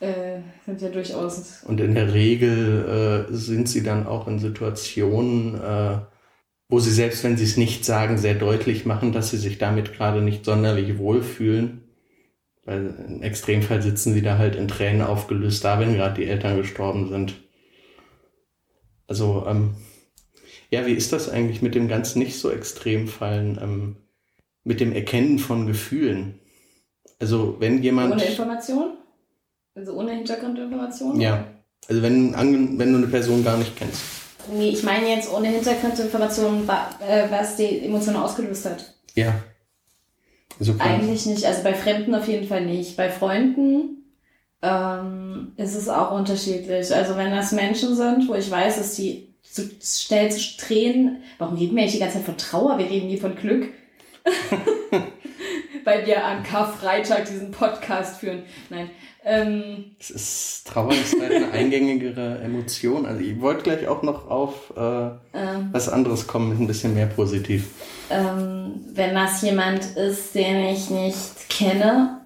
äh, 0.02 0.42
sind 0.66 0.82
ja 0.82 0.90
durchaus. 0.90 1.64
Und 1.64 1.80
in 1.80 1.96
der 1.96 2.14
Regel 2.14 3.28
äh, 3.30 3.34
sind 3.34 3.70
sie 3.70 3.84
dann 3.84 4.08
auch 4.08 4.28
in 4.28 4.40
Situationen, 4.40 5.56
äh, 5.62 6.00
wo 6.68 6.80
sie 6.80 6.92
selbst 6.92 7.24
wenn 7.24 7.38
sie 7.38 7.44
es 7.44 7.56
nicht 7.56 7.86
sagen, 7.86 8.18
sehr 8.18 8.34
deutlich 8.34 8.86
machen, 8.86 9.12
dass 9.12 9.30
sie 9.30 9.38
sich 9.38 9.58
damit 9.58 9.94
gerade 9.94 10.22
nicht 10.22 10.44
sonderlich 10.44 10.98
wohlfühlen. 10.98 11.84
Weil 12.66 12.96
im 13.08 13.22
Extremfall 13.22 13.82
sitzen 13.82 14.14
sie 14.14 14.22
da 14.22 14.38
halt 14.38 14.56
in 14.56 14.68
Tränen 14.68 15.02
aufgelöst 15.02 15.64
da, 15.64 15.80
wenn 15.80 15.96
gerade 15.96 16.20
die 16.20 16.28
Eltern 16.28 16.58
gestorben 16.58 17.10
sind. 17.10 17.36
Also, 19.08 19.46
ähm, 19.48 19.76
ja, 20.70 20.86
wie 20.86 20.94
ist 20.94 21.12
das 21.12 21.30
eigentlich 21.30 21.62
mit 21.62 21.76
dem 21.76 21.88
ganz 21.88 22.16
nicht 22.16 22.40
so 22.40 22.50
Extremfallen, 22.50 23.60
ähm, 23.62 23.98
mit 24.64 24.80
dem 24.80 24.94
Erkennen 24.94 25.38
von 25.38 25.68
Gefühlen? 25.68 26.40
Also, 27.20 27.58
wenn 27.60 27.84
jemand. 27.84 28.14
Ohne 28.14 28.24
Information? 28.24 28.98
Also 29.76 29.94
ohne 29.94 30.12
Hintergrundinformation? 30.12 31.20
Ja. 31.20 31.46
Also 31.88 32.02
wenn, 32.02 32.38
wenn 32.78 32.92
du 32.92 32.98
eine 32.98 33.08
Person 33.08 33.44
gar 33.44 33.58
nicht 33.58 33.76
kennst. 33.76 34.02
Nee, 34.52 34.70
ich 34.70 34.84
meine 34.84 35.08
jetzt 35.08 35.32
ohne 35.32 35.48
Hintergrundinformation, 35.50 36.68
äh, 36.68 37.30
was 37.30 37.56
die 37.56 37.86
Emotionen 37.86 38.18
ausgelöst 38.18 38.66
hat. 38.66 38.94
Ja. 39.16 39.34
Also 40.60 40.76
Eigentlich 40.80 41.26
nicht. 41.26 41.46
Also 41.46 41.64
bei 41.64 41.74
Fremden 41.74 42.14
auf 42.14 42.28
jeden 42.28 42.48
Fall 42.48 42.66
nicht. 42.66 42.98
Bei 42.98 43.10
Freunden 43.10 44.04
ähm, 44.62 45.54
ist 45.58 45.76
es 45.76 45.90
auch 45.90 46.12
unterschiedlich. 46.12 46.94
Also 46.94 47.18
wenn 47.18 47.32
das 47.32 47.52
Menschen 47.52 47.96
sind, 47.96 48.28
wo 48.28 48.36
ich 48.36 48.50
weiß, 48.50 48.78
dass 48.78 48.96
die 48.96 49.32
so 49.42 49.64
schnell 49.82 50.32
zu 50.32 50.58
Tränen. 50.58 51.24
Warum 51.38 51.58
reden 51.58 51.76
wir 51.76 51.82
eigentlich 51.82 51.94
die 51.94 52.00
ganze 52.00 52.18
Zeit 52.18 52.26
von 52.26 52.38
Trauer? 52.38 52.78
Wir 52.78 52.90
reden 52.90 53.08
nie 53.08 53.18
von 53.18 53.36
Glück. 53.36 53.70
Weil 55.84 56.06
wir 56.06 56.24
am 56.24 56.44
Karfreitag 56.44 57.26
diesen 57.26 57.52
Podcast 57.52 58.20
führen. 58.20 58.44
Nein. 58.70 58.90
Ähm, 59.24 59.96
es 60.00 60.10
ist, 60.10 60.68
Trauer 60.68 60.94
ist 60.94 61.20
halt 61.20 61.32
eine 61.32 61.52
eingängigere 61.52 62.40
Emotion. 62.40 63.06
Also 63.06 63.22
ich 63.22 63.40
wollte 63.40 63.64
gleich 63.64 63.88
auch 63.88 64.02
noch 64.02 64.30
auf 64.30 64.74
äh, 64.76 65.06
ähm, 65.34 65.70
was 65.72 65.90
anderes 65.90 66.26
kommen, 66.26 66.50
mit 66.50 66.60
ein 66.60 66.68
bisschen 66.68 66.96
mehr 66.96 67.06
positiv. 67.06 67.70
Ähm, 68.10 68.84
wenn 68.94 69.14
das 69.14 69.42
jemand 69.44 69.96
ist, 69.96 70.34
den 70.34 70.66
ich 70.66 70.90
nicht 70.90 71.50
kenne, 71.50 72.22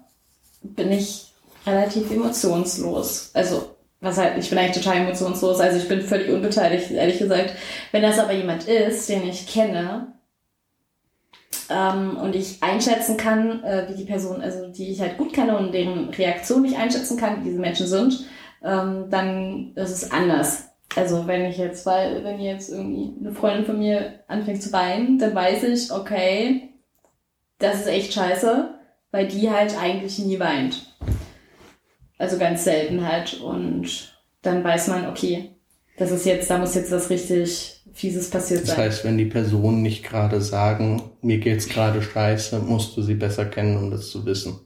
bin 0.62 0.90
ich 0.90 1.32
relativ 1.66 2.10
emotionslos. 2.10 3.30
Also, 3.34 3.76
was 4.00 4.16
halt, 4.16 4.38
ich 4.38 4.48
bin 4.48 4.58
eigentlich 4.58 4.82
total 4.82 4.98
emotionslos, 4.98 5.60
also 5.60 5.78
ich 5.78 5.88
bin 5.88 6.00
völlig 6.00 6.30
unbeteiligt, 6.30 6.90
ehrlich 6.90 7.18
gesagt. 7.18 7.52
Wenn 7.92 8.02
das 8.02 8.18
aber 8.18 8.32
jemand 8.32 8.68
ist, 8.68 9.08
den 9.08 9.28
ich 9.28 9.46
kenne, 9.46 10.12
ähm, 11.68 12.16
und 12.16 12.36
ich 12.36 12.62
einschätzen 12.62 13.16
kann, 13.16 13.62
äh, 13.64 13.86
wie 13.88 13.96
die 13.96 14.04
Person, 14.04 14.40
also 14.40 14.68
die 14.68 14.90
ich 14.90 15.00
halt 15.00 15.18
gut 15.18 15.32
kenne 15.32 15.56
und 15.56 15.72
deren 15.72 16.10
Reaktion 16.10 16.64
ich 16.64 16.76
einschätzen 16.76 17.16
kann, 17.16 17.40
wie 17.40 17.48
diese 17.48 17.60
Menschen 17.60 17.86
sind, 17.86 18.26
ähm, 18.62 19.06
dann 19.10 19.72
ist 19.74 19.90
es 19.90 20.10
anders. 20.10 20.68
Also 20.94 21.26
wenn 21.26 21.44
ich 21.44 21.58
jetzt, 21.58 21.84
weil 21.84 22.24
wenn 22.24 22.40
jetzt 22.40 22.70
irgendwie 22.70 23.12
eine 23.20 23.32
Freundin 23.32 23.66
von 23.66 23.78
mir 23.78 24.20
anfängt 24.28 24.62
zu 24.62 24.72
weinen, 24.72 25.18
dann 25.18 25.34
weiß 25.34 25.64
ich, 25.64 25.92
okay, 25.92 26.70
das 27.58 27.80
ist 27.80 27.88
echt 27.88 28.12
scheiße, 28.12 28.74
weil 29.10 29.26
die 29.26 29.50
halt 29.50 29.76
eigentlich 29.80 30.18
nie 30.18 30.38
weint. 30.38 30.94
Also 32.18 32.38
ganz 32.38 32.64
selten 32.64 33.06
halt. 33.06 33.40
Und 33.40 34.16
dann 34.42 34.64
weiß 34.64 34.88
man, 34.88 35.08
okay, 35.08 35.55
das 35.96 36.10
ist 36.10 36.26
jetzt, 36.26 36.50
da 36.50 36.58
muss 36.58 36.74
jetzt 36.74 36.90
was 36.90 37.10
richtig 37.10 37.80
Fieses 37.92 38.30
passiert 38.30 38.66
sein. 38.66 38.76
Das 38.76 38.84
heißt, 38.84 39.04
wenn 39.04 39.18
die 39.18 39.24
Personen 39.24 39.82
nicht 39.82 40.04
gerade 40.04 40.40
sagen, 40.40 41.02
mir 41.22 41.38
geht's 41.38 41.68
gerade 41.68 42.02
scheiße, 42.02 42.58
musst 42.58 42.96
du 42.96 43.02
sie 43.02 43.14
besser 43.14 43.46
kennen, 43.46 43.76
um 43.76 43.90
das 43.90 44.10
zu 44.10 44.24
wissen. 44.26 44.58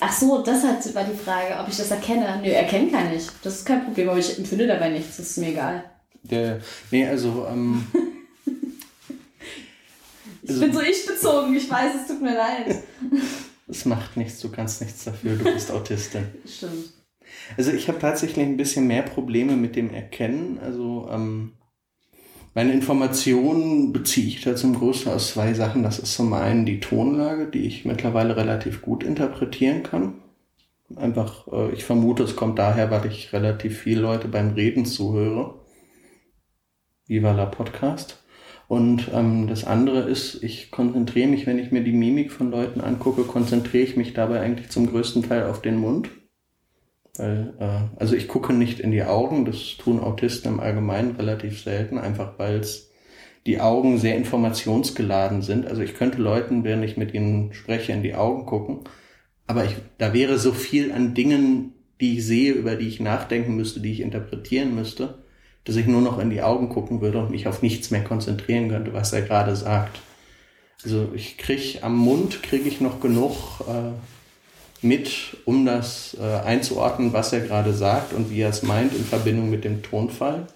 Ach 0.00 0.12
so, 0.12 0.42
das 0.42 0.62
war 0.62 1.04
die 1.04 1.16
Frage, 1.16 1.58
ob 1.60 1.68
ich 1.68 1.76
das 1.76 1.90
erkenne. 1.90 2.40
Nö, 2.42 2.50
erkennen 2.50 2.90
kann 2.90 3.14
ich. 3.14 3.26
Das 3.42 3.54
ist 3.54 3.64
kein 3.64 3.84
Problem, 3.84 4.10
aber 4.10 4.18
ich 4.18 4.36
empfinde 4.36 4.66
dabei 4.66 4.90
nichts. 4.90 5.16
Das 5.16 5.30
ist 5.30 5.38
mir 5.38 5.48
egal. 5.48 5.84
Der, 6.22 6.60
nee, 6.90 7.06
also, 7.06 7.46
ähm, 7.48 7.86
Ich 10.44 10.50
also, 10.50 10.60
bin 10.60 10.72
so 10.74 10.80
ich-bezogen, 10.82 11.56
ich 11.56 11.70
weiß, 11.70 11.94
es 12.02 12.06
tut 12.06 12.20
mir 12.20 12.34
leid. 12.36 12.82
Es 13.66 13.86
macht 13.86 14.14
nichts, 14.18 14.40
du 14.40 14.50
kannst 14.50 14.82
nichts 14.82 15.04
dafür, 15.04 15.36
du 15.36 15.44
bist 15.44 15.70
Autistin. 15.72 16.26
Stimmt. 16.46 16.92
Also 17.56 17.72
ich 17.72 17.88
habe 17.88 17.98
tatsächlich 17.98 18.44
ein 18.44 18.56
bisschen 18.56 18.86
mehr 18.86 19.02
Probleme 19.02 19.56
mit 19.56 19.76
dem 19.76 19.92
Erkennen. 19.92 20.58
Also 20.58 21.08
ähm, 21.10 21.52
meine 22.54 22.72
Informationen 22.72 23.92
beziehe 23.92 24.28
ich 24.28 24.42
da 24.42 24.54
zum 24.54 24.74
Großteil 24.74 25.14
aus 25.14 25.32
zwei 25.32 25.54
Sachen. 25.54 25.82
Das 25.82 25.98
ist 25.98 26.14
zum 26.14 26.32
einen 26.32 26.66
die 26.66 26.80
Tonlage, 26.80 27.46
die 27.48 27.66
ich 27.66 27.84
mittlerweile 27.84 28.36
relativ 28.36 28.80
gut 28.80 29.02
interpretieren 29.02 29.82
kann. 29.82 30.14
Einfach, 30.94 31.48
äh, 31.52 31.72
ich 31.72 31.84
vermute, 31.84 32.22
es 32.22 32.36
kommt 32.36 32.58
daher, 32.58 32.90
weil 32.90 33.06
ich 33.06 33.32
relativ 33.32 33.78
viel 33.78 33.98
Leute 33.98 34.28
beim 34.28 34.50
Reden 34.50 34.86
zuhöre. 34.86 35.60
Viva 37.06 37.32
la 37.32 37.46
Podcast. 37.46 38.24
Und 38.68 39.10
ähm, 39.12 39.46
das 39.48 39.64
andere 39.64 40.00
ist, 40.00 40.42
ich 40.42 40.70
konzentriere 40.70 41.28
mich, 41.28 41.46
wenn 41.46 41.58
ich 41.58 41.70
mir 41.70 41.82
die 41.82 41.92
Mimik 41.92 42.32
von 42.32 42.50
Leuten 42.50 42.80
angucke, 42.80 43.24
konzentriere 43.24 43.84
ich 43.84 43.96
mich 43.96 44.14
dabei 44.14 44.40
eigentlich 44.40 44.70
zum 44.70 44.86
größten 44.86 45.22
Teil 45.22 45.44
auf 45.44 45.60
den 45.60 45.76
Mund. 45.76 46.08
Weil, 47.16 47.54
äh, 47.60 48.00
also 48.00 48.14
ich 48.14 48.28
gucke 48.28 48.52
nicht 48.52 48.80
in 48.80 48.90
die 48.90 49.04
Augen, 49.04 49.44
das 49.44 49.76
tun 49.78 50.00
Autisten 50.00 50.54
im 50.54 50.60
Allgemeinen 50.60 51.16
relativ 51.16 51.62
selten, 51.62 51.98
einfach 51.98 52.38
weil 52.38 52.56
es 52.56 52.90
die 53.46 53.60
Augen 53.60 53.98
sehr 53.98 54.16
informationsgeladen 54.16 55.42
sind. 55.42 55.66
Also 55.66 55.82
ich 55.82 55.94
könnte 55.94 56.20
Leuten, 56.20 56.64
während 56.64 56.84
ich 56.84 56.96
mit 56.96 57.12
ihnen 57.14 57.52
spreche, 57.52 57.92
in 57.92 58.02
die 58.02 58.14
Augen 58.14 58.46
gucken, 58.46 58.80
aber 59.46 59.64
ich, 59.64 59.76
da 59.98 60.14
wäre 60.14 60.38
so 60.38 60.52
viel 60.52 60.92
an 60.92 61.14
Dingen, 61.14 61.74
die 62.00 62.18
ich 62.18 62.26
sehe, 62.26 62.52
über 62.52 62.76
die 62.76 62.88
ich 62.88 63.00
nachdenken 63.00 63.54
müsste, 63.56 63.80
die 63.80 63.92
ich 63.92 64.00
interpretieren 64.00 64.74
müsste, 64.74 65.18
dass 65.64 65.76
ich 65.76 65.86
nur 65.86 66.00
noch 66.00 66.18
in 66.18 66.30
die 66.30 66.42
Augen 66.42 66.68
gucken 66.68 67.00
würde 67.00 67.18
und 67.18 67.30
mich 67.30 67.46
auf 67.46 67.62
nichts 67.62 67.90
mehr 67.90 68.02
konzentrieren 68.02 68.68
könnte, 68.68 68.92
was 68.92 69.12
er 69.12 69.22
gerade 69.22 69.54
sagt. 69.54 70.00
Also 70.82 71.10
ich 71.14 71.38
krieg 71.38 71.78
am 71.82 71.96
Mund 71.96 72.42
kriege 72.42 72.68
ich 72.68 72.80
noch 72.80 73.00
genug 73.00 73.32
äh, 73.60 73.92
mit, 74.84 75.38
um 75.44 75.66
das 75.66 76.16
äh, 76.20 76.46
einzuordnen, 76.46 77.12
was 77.12 77.32
er 77.32 77.40
gerade 77.40 77.72
sagt 77.72 78.12
und 78.12 78.30
wie 78.30 78.40
er 78.40 78.50
es 78.50 78.62
meint 78.62 78.94
in 78.94 79.04
Verbindung 79.04 79.50
mit 79.50 79.64
dem 79.64 79.82
Tonfall, 79.82 80.46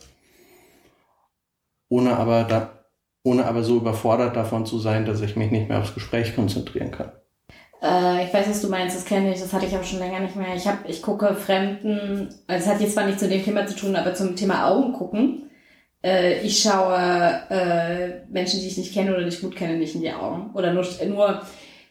ohne 1.88 2.16
aber, 2.16 2.44
da, 2.44 2.84
ohne 3.24 3.46
aber 3.46 3.64
so 3.64 3.78
überfordert 3.78 4.36
davon 4.36 4.66
zu 4.66 4.78
sein, 4.78 5.06
dass 5.06 5.20
ich 5.22 5.36
mich 5.36 5.50
nicht 5.50 5.68
mehr 5.68 5.80
aufs 5.80 5.94
Gespräch 5.94 6.34
konzentrieren 6.34 6.90
kann. 6.90 7.12
Äh, 7.82 8.26
ich 8.26 8.34
weiß, 8.34 8.48
was 8.48 8.60
du 8.60 8.68
meinst, 8.68 8.96
das 8.96 9.04
kenne 9.04 9.32
ich, 9.32 9.40
das 9.40 9.52
hatte 9.52 9.66
ich 9.66 9.74
aber 9.74 9.84
schon 9.84 10.00
länger 10.00 10.20
nicht 10.20 10.36
mehr. 10.36 10.54
Ich, 10.54 10.66
hab, 10.66 10.88
ich 10.88 11.00
gucke 11.00 11.34
Fremden, 11.34 12.28
also 12.46 12.64
es 12.64 12.66
hat 12.66 12.80
jetzt 12.80 12.94
zwar 12.94 13.06
nichts 13.06 13.20
zu 13.20 13.28
dem 13.28 13.44
Thema 13.44 13.66
zu 13.66 13.76
tun, 13.76 13.96
aber 13.96 14.14
zum 14.14 14.36
Thema 14.36 14.68
Augen 14.68 14.92
gucken. 14.92 15.50
Äh, 16.02 16.40
ich 16.42 16.60
schaue 16.60 16.96
äh, 17.50 18.26
Menschen, 18.30 18.60
die 18.60 18.68
ich 18.68 18.78
nicht 18.78 18.92
kenne 18.92 19.14
oder 19.14 19.24
nicht 19.24 19.40
gut 19.40 19.56
kenne, 19.56 19.78
nicht 19.78 19.94
in 19.94 20.02
die 20.02 20.12
Augen. 20.12 20.50
Oder 20.54 20.72
nur, 20.72 20.84
nur 21.06 21.42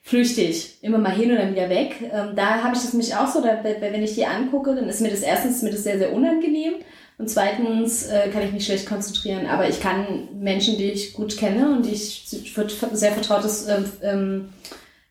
flüchtig, 0.08 0.78
immer 0.82 1.00
mal 1.00 1.12
hin 1.12 1.32
und 1.32 1.38
dann 1.38 1.54
wieder 1.54 1.70
weg. 1.70 1.98
Ähm, 2.02 2.34
da 2.34 2.64
habe 2.64 2.74
ich 2.74 2.82
das 2.82 2.94
nämlich 2.94 3.14
auch 3.14 3.28
so, 3.28 3.42
da, 3.42 3.62
wenn 3.62 4.02
ich 4.02 4.16
die 4.16 4.26
angucke, 4.26 4.74
dann 4.74 4.88
ist 4.88 5.02
mir 5.02 5.10
das 5.10 5.20
erstens 5.20 5.58
ist 5.58 5.64
mir 5.64 5.72
das 5.72 5.84
sehr, 5.84 5.98
sehr 5.98 6.14
unangenehm 6.14 6.76
und 7.18 7.30
zweitens 7.30 8.08
äh, 8.08 8.30
kann 8.30 8.44
ich 8.44 8.54
mich 8.54 8.66
schlecht 8.66 8.88
konzentrieren. 8.88 9.48
Aber 9.48 9.68
ich 9.68 9.82
kann 9.82 10.30
Menschen, 10.40 10.78
die 10.78 10.92
ich 10.92 11.12
gut 11.14 11.36
kenne 11.36 11.76
und 11.76 11.86
die 11.86 11.92
ich 11.92 12.54
für 12.56 12.70
sehr 12.70 13.12
vertrautes 13.12 13.68
ähm, 13.68 13.92
ähm, 14.02 14.50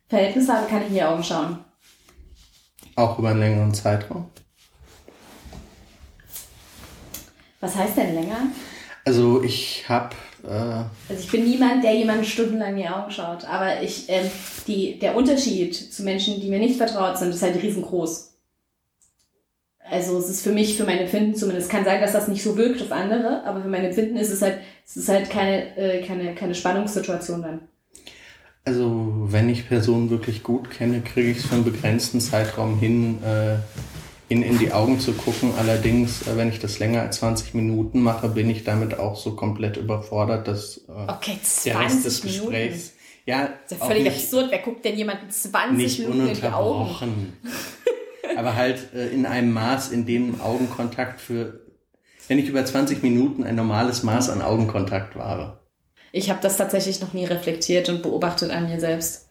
Verhältnis 0.09 0.49
habe, 0.49 0.67
kann 0.67 0.81
ich 0.81 0.88
in 0.88 0.95
die 0.95 1.03
Augen 1.03 1.23
schauen. 1.23 1.59
Auch 2.95 3.19
über 3.19 3.29
einen 3.29 3.41
längeren 3.41 3.75
Zeitraum? 3.75 4.31
Was 7.61 7.76
heißt 7.76 7.99
denn 7.99 8.15
länger? 8.15 8.47
Also 9.05 9.43
ich 9.43 9.87
habe. 9.91 10.17
Also 11.09 11.23
ich 11.23 11.31
bin 11.31 11.45
niemand, 11.45 11.85
der 11.85 11.95
jemanden 11.95 12.25
stundenlang 12.25 12.71
in 12.71 12.83
die 12.83 12.88
Augen 12.88 13.11
schaut. 13.11 13.45
Aber 13.45 13.83
ich, 13.83 14.05
ähm, 14.09 14.31
die, 14.67 14.99
der 14.99 15.17
Unterschied 15.17 15.75
zu 15.75 16.03
Menschen, 16.03 16.41
die 16.41 16.49
mir 16.49 16.59
nicht 16.59 16.76
vertraut 16.76 17.19
sind, 17.19 17.31
ist 17.31 17.43
halt 17.43 17.62
riesengroß. 17.62 18.33
Also 19.88 20.19
es 20.19 20.29
ist 20.29 20.43
für 20.43 20.53
mich, 20.53 20.76
für 20.76 20.85
mein 20.85 20.99
Empfinden 20.99 21.37
zumindest, 21.37 21.71
kann 21.71 21.85
sein, 21.85 22.00
dass 22.00 22.12
das 22.12 22.29
nicht 22.29 22.43
so 22.43 22.57
wirkt 22.57 22.83
auf 22.83 22.91
andere, 22.91 23.45
aber 23.45 23.62
für 23.62 23.69
mein 23.69 23.85
Empfinden 23.85 24.17
ist 24.17 24.31
es 24.31 24.43
halt, 24.43 24.59
es 24.85 24.97
ist 24.97 25.09
halt 25.09 25.31
keine, 25.31 25.76
äh, 25.76 26.05
keine, 26.05 26.35
keine 26.35 26.55
Spannungssituation 26.55 27.43
dann. 27.43 27.61
Also 28.65 29.12
wenn 29.29 29.49
ich 29.49 29.69
Personen 29.69 30.11
wirklich 30.11 30.43
gut 30.43 30.71
kenne, 30.71 31.00
kriege 31.00 31.31
ich 31.31 31.38
es 31.38 31.47
für 31.47 31.55
einen 31.55 31.65
begrenzten 31.65 32.21
Zeitraum 32.21 32.81
hin, 32.81 33.23
äh, 33.23 33.59
in, 34.28 34.42
in 34.42 34.59
die 34.59 34.73
Augen 34.73 34.99
zu 34.99 35.12
gucken. 35.12 35.52
Allerdings, 35.59 36.26
äh, 36.26 36.37
wenn 36.37 36.49
ich 36.49 36.59
das 36.59 36.78
länger 36.78 37.02
als 37.02 37.18
20 37.18 37.54
Minuten 37.54 38.00
mache, 38.00 38.28
bin 38.28 38.50
ich 38.50 38.64
damit 38.64 38.99
auch 38.99 39.16
so 39.16 39.37
komplett 39.37 39.76
überfordert, 39.76 40.49
dass 40.49 40.78
äh, 40.88 41.11
okay, 41.11 41.38
20 41.42 41.62
der 41.64 41.80
Rest 41.80 42.04
des 42.04 42.25
Minuten. 42.25 42.50
Gesprächs. 42.50 42.92
Ja, 43.25 43.49
das 43.64 43.73
ist 43.73 43.80
ja 43.80 43.87
völlig 43.87 44.04
nicht, 44.04 44.16
absurd. 44.16 44.47
Wer 44.50 44.59
guckt 44.61 44.85
denn 44.85 44.97
jemanden 44.97 45.30
20 45.30 45.99
Minuten 46.00 46.28
in 46.28 46.35
die 46.35 46.42
Augen? 46.45 47.33
Aber 48.37 48.54
halt 48.54 48.95
äh, 48.95 49.09
in 49.09 49.26
einem 49.26 49.52
Maß, 49.52 49.90
in 49.90 50.06
dem 50.06 50.40
Augenkontakt 50.40 51.21
für, 51.21 51.61
wenn 52.28 52.38
ich 52.38 52.49
über 52.49 52.64
20 52.64 53.02
Minuten 53.02 53.45
ein 53.45 53.54
normales 53.54 54.02
Maß 54.02 54.30
an 54.30 54.42
Augenkontakt 54.42 55.16
war. 55.16 55.61
Ich 56.12 56.30
habe 56.30 56.40
das 56.40 56.56
tatsächlich 56.56 57.00
noch 57.00 57.12
nie 57.12 57.25
reflektiert 57.25 57.88
und 57.88 58.02
beobachtet 58.02 58.50
an 58.50 58.68
mir 58.68 58.80
selbst. 58.80 59.25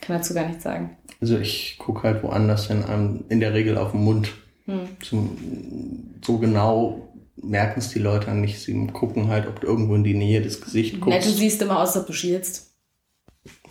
Kann 0.00 0.16
dazu 0.16 0.34
gar 0.34 0.46
nichts 0.46 0.64
sagen. 0.64 0.96
Also 1.20 1.38
ich 1.38 1.76
gucke 1.78 2.02
halt 2.02 2.22
woanders 2.22 2.68
hin, 2.68 3.24
in 3.28 3.40
der 3.40 3.54
Regel 3.54 3.78
auf 3.78 3.92
den 3.92 4.04
Mund. 4.04 4.32
Hm. 4.66 4.88
Zum, 5.00 6.18
so 6.24 6.38
genau 6.38 7.08
merken 7.36 7.80
es 7.80 7.90
die 7.90 7.98
Leute 7.98 8.32
nicht. 8.32 8.60
Sie 8.60 8.86
gucken 8.88 9.28
halt, 9.28 9.46
ob 9.46 9.60
du 9.60 9.66
irgendwo 9.66 9.94
in 9.94 10.04
die 10.04 10.14
Nähe 10.14 10.42
des 10.42 10.60
Gesichts 10.60 11.00
guckst. 11.00 11.18
Na, 11.18 11.24
du 11.24 11.30
siehst 11.30 11.62
immer 11.62 11.80
aus, 11.80 11.90
als 11.90 11.98
ob 11.98 12.06
du 12.06 12.12
schielst. 12.12 12.74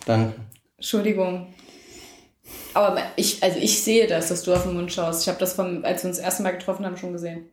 Danke. 0.06 0.34
Entschuldigung. 0.76 1.48
Aber 2.74 2.98
ich, 3.16 3.42
also 3.42 3.58
ich 3.58 3.82
sehe 3.82 4.06
das, 4.06 4.28
dass 4.28 4.42
du 4.42 4.54
auf 4.54 4.64
den 4.64 4.74
Mund 4.74 4.92
schaust. 4.92 5.22
Ich 5.22 5.28
habe 5.28 5.38
das 5.38 5.54
vom, 5.54 5.84
als 5.84 6.02
wir 6.02 6.08
uns 6.08 6.18
das 6.18 6.24
erste 6.24 6.42
Mal 6.42 6.52
getroffen 6.52 6.84
haben, 6.86 6.96
schon 6.96 7.12
gesehen. 7.12 7.46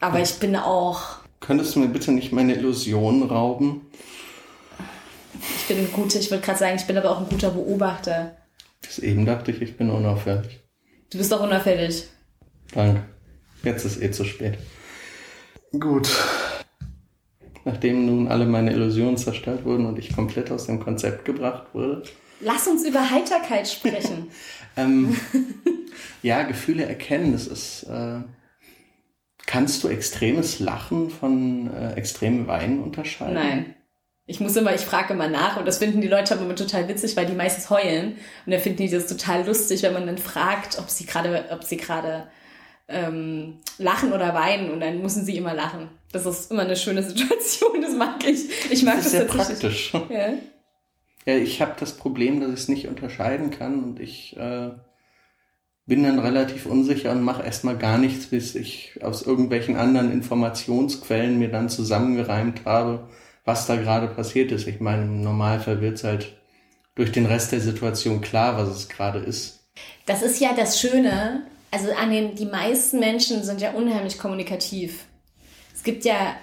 Aber 0.00 0.20
ich 0.20 0.34
bin 0.34 0.56
auch. 0.56 1.18
Könntest 1.40 1.74
du 1.74 1.80
mir 1.80 1.88
bitte 1.88 2.12
nicht 2.12 2.32
meine 2.32 2.54
Illusion 2.54 3.22
rauben? 3.22 3.82
Ich 5.40 5.68
bin 5.68 5.78
ein 5.78 5.92
guter, 5.92 6.18
ich 6.18 6.30
würde 6.30 6.44
gerade 6.44 6.58
sagen, 6.58 6.76
ich 6.76 6.86
bin 6.86 6.96
aber 6.96 7.10
auch 7.10 7.20
ein 7.20 7.28
guter 7.28 7.50
Beobachter. 7.50 8.36
Bis 8.82 8.98
eben 8.98 9.26
dachte 9.26 9.50
ich, 9.50 9.62
ich 9.62 9.76
bin 9.76 9.90
unauffällig. 9.90 10.60
Du 11.10 11.18
bist 11.18 11.32
doch 11.32 11.42
unauffällig. 11.42 12.04
Danke. 12.72 13.04
Jetzt 13.62 13.84
ist 13.84 14.00
eh 14.00 14.10
zu 14.10 14.24
spät. 14.24 14.58
Gut. 15.78 16.08
Nachdem 17.64 18.06
nun 18.06 18.28
alle 18.28 18.46
meine 18.46 18.72
Illusionen 18.72 19.16
zerstört 19.16 19.64
wurden 19.64 19.86
und 19.86 19.98
ich 19.98 20.14
komplett 20.14 20.50
aus 20.50 20.66
dem 20.66 20.80
Konzept 20.80 21.24
gebracht 21.24 21.74
wurde. 21.74 22.02
Lass 22.40 22.66
uns 22.66 22.86
über 22.86 23.10
Heiterkeit 23.10 23.68
sprechen. 23.68 24.30
ähm, 24.76 25.16
ja, 26.22 26.42
Gefühle 26.44 26.86
erkennen, 26.86 27.32
das 27.32 27.46
ist. 27.46 27.82
Äh, 27.84 28.20
kannst 29.46 29.84
du 29.84 29.88
extremes 29.88 30.58
Lachen 30.58 31.10
von 31.10 31.72
äh, 31.72 31.92
extremem 31.94 32.46
Weinen 32.46 32.82
unterscheiden? 32.82 33.34
Nein. 33.34 33.74
Ich 34.30 34.40
muss 34.40 34.54
immer, 34.54 34.74
ich 34.74 34.82
frage 34.82 35.12
immer 35.12 35.28
nach 35.28 35.56
und 35.56 35.66
das 35.66 35.78
finden 35.78 36.00
die 36.00 36.08
Leute 36.08 36.34
aber 36.34 36.44
immer 36.44 36.54
total 36.54 36.86
witzig, 36.88 37.16
weil 37.16 37.26
die 37.26 37.34
meistens 37.34 37.68
heulen 37.68 38.16
und 38.46 38.52
dann 38.52 38.60
finden 38.60 38.78
die 38.78 38.88
das 38.88 39.06
total 39.06 39.44
lustig, 39.44 39.82
wenn 39.82 39.92
man 39.92 40.06
dann 40.06 40.18
fragt, 40.18 40.78
ob 40.78 40.88
sie 40.88 41.04
gerade, 41.04 41.46
ob 41.50 41.64
sie 41.64 41.76
gerade 41.76 42.28
ähm, 42.86 43.58
lachen 43.78 44.12
oder 44.12 44.32
weinen 44.32 44.70
und 44.70 44.80
dann 44.80 45.02
müssen 45.02 45.24
sie 45.24 45.36
immer 45.36 45.52
lachen. 45.52 45.88
Das 46.12 46.26
ist 46.26 46.50
immer 46.52 46.62
eine 46.62 46.76
schöne 46.76 47.02
Situation, 47.08 47.82
das 47.82 47.94
mag 47.94 48.24
ich. 48.24 48.70
Ich 48.70 48.84
mag 48.84 48.96
das, 48.96 49.04
das 49.04 49.12
ist 49.12 49.18
sehr 49.18 49.24
praktisch. 49.24 49.92
Ja. 50.08 50.34
ja 51.26 51.36
ich 51.36 51.60
habe 51.60 51.74
das 51.80 51.96
Problem, 51.96 52.40
dass 52.40 52.50
ich 52.50 52.60
es 52.60 52.68
nicht 52.68 52.86
unterscheiden 52.86 53.50
kann 53.50 53.82
und 53.82 53.98
ich 53.98 54.36
äh, 54.36 54.70
bin 55.86 56.04
dann 56.04 56.20
relativ 56.20 56.66
unsicher 56.66 57.10
und 57.10 57.22
mache 57.22 57.42
erstmal 57.42 57.76
gar 57.76 57.98
nichts, 57.98 58.26
bis 58.26 58.54
ich 58.54 59.00
aus 59.02 59.22
irgendwelchen 59.22 59.76
anderen 59.76 60.12
Informationsquellen 60.12 61.36
mir 61.36 61.50
dann 61.50 61.68
zusammengereimt 61.68 62.64
habe, 62.64 63.08
was 63.50 63.66
da 63.66 63.76
gerade 63.76 64.08
passiert 64.08 64.52
ist. 64.52 64.66
Ich 64.66 64.80
meine, 64.80 65.02
im 65.02 65.22
Normalfall 65.22 65.80
wird 65.80 65.96
es 65.98 66.04
halt 66.04 66.36
durch 66.94 67.12
den 67.12 67.26
Rest 67.26 67.52
der 67.52 67.60
Situation 67.60 68.20
klar, 68.20 68.56
was 68.56 68.68
es 68.68 68.88
gerade 68.88 69.18
ist. 69.18 69.68
Das 70.06 70.22
ist 70.22 70.40
ja 70.40 70.54
das 70.54 70.80
Schöne 70.80 71.42
also 71.70 71.92
an 71.92 72.10
den, 72.10 72.34
die 72.34 72.46
meisten 72.46 72.98
Menschen 72.98 73.44
sind 73.44 73.60
ja 73.60 73.72
unheimlich 73.72 74.18
kommunikativ. 74.18 75.06
Es 75.74 75.84
gibt 75.84 76.04
ja 76.04 76.36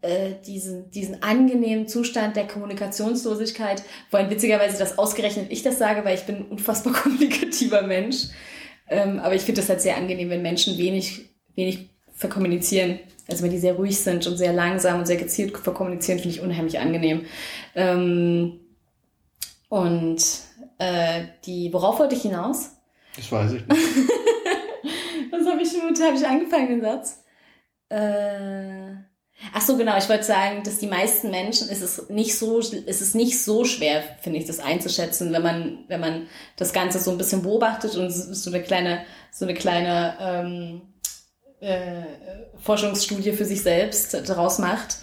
äh, 0.00 0.34
diesen, 0.46 0.90
diesen 0.90 1.22
angenehmen 1.22 1.88
Zustand 1.88 2.36
der 2.36 2.46
Kommunikationslosigkeit, 2.46 3.82
wo 4.10 4.16
ein 4.16 4.30
witzigerweise 4.30 4.78
das 4.78 4.98
ausgerechnet 4.98 5.48
ich 5.50 5.62
das 5.62 5.78
sage, 5.78 6.04
weil 6.04 6.16
ich 6.16 6.24
bin 6.24 6.36
ein 6.36 6.46
unfassbar 6.46 6.92
kommunikativer 7.02 7.82
Mensch. 7.82 8.28
Ähm, 8.88 9.18
aber 9.18 9.34
ich 9.34 9.42
finde 9.42 9.60
das 9.60 9.68
halt 9.68 9.82
sehr 9.82 9.96
angenehm, 9.96 10.30
wenn 10.30 10.42
Menschen 10.42 10.78
wenig, 10.78 11.28
wenig 11.54 11.90
verkommunizieren. 12.14 12.98
Also 13.28 13.42
wenn 13.42 13.50
die 13.50 13.58
sehr 13.58 13.74
ruhig 13.74 13.98
sind 13.98 14.26
und 14.26 14.36
sehr 14.36 14.52
langsam 14.52 15.00
und 15.00 15.06
sehr 15.06 15.16
gezielt 15.16 15.56
verkommunizieren, 15.56 16.20
finde 16.20 16.36
ich 16.36 16.42
unheimlich 16.42 16.78
angenehm. 16.78 17.26
Ähm, 17.74 18.60
und 19.68 20.22
äh, 20.78 21.24
die, 21.44 21.72
worauf 21.72 21.98
wollte 21.98 22.14
ich 22.14 22.22
hinaus? 22.22 22.70
Das 23.16 23.32
weiß 23.32 23.52
ich 23.52 23.66
nicht. 23.66 23.80
Was 25.30 25.46
habe 25.46 25.62
ich 25.62 25.70
schon, 25.70 26.06
habe 26.06 26.16
ich 26.16 26.26
angefangen, 26.26 26.68
den 26.68 26.80
Satz? 26.82 27.24
Äh, 27.88 28.94
ach 29.52 29.60
so, 29.60 29.76
genau, 29.76 29.96
ich 29.96 30.08
wollte 30.08 30.24
sagen, 30.24 30.62
dass 30.62 30.78
die 30.78 30.86
meisten 30.86 31.30
Menschen, 31.30 31.68
ist 31.68 31.82
es 31.82 32.08
nicht 32.08 32.36
so, 32.36 32.58
ist 32.58 33.00
es 33.00 33.14
nicht 33.14 33.42
so 33.42 33.64
schwer, 33.64 34.02
finde 34.20 34.38
ich, 34.38 34.44
das 34.44 34.60
einzuschätzen, 34.60 35.32
wenn 35.32 35.42
man, 35.42 35.84
wenn 35.88 36.00
man 36.00 36.26
das 36.56 36.72
Ganze 36.72 36.98
so 36.98 37.10
ein 37.10 37.18
bisschen 37.18 37.42
beobachtet 37.42 37.96
und 37.96 38.10
so 38.10 38.50
eine 38.50 38.62
kleine, 38.62 39.04
so 39.30 39.44
eine 39.44 39.54
kleine, 39.54 40.16
ähm, 40.20 40.82
äh, 41.66 42.04
Forschungsstudie 42.58 43.32
für 43.32 43.44
sich 43.44 43.62
selbst 43.62 44.14
daraus 44.28 44.58
macht 44.58 44.98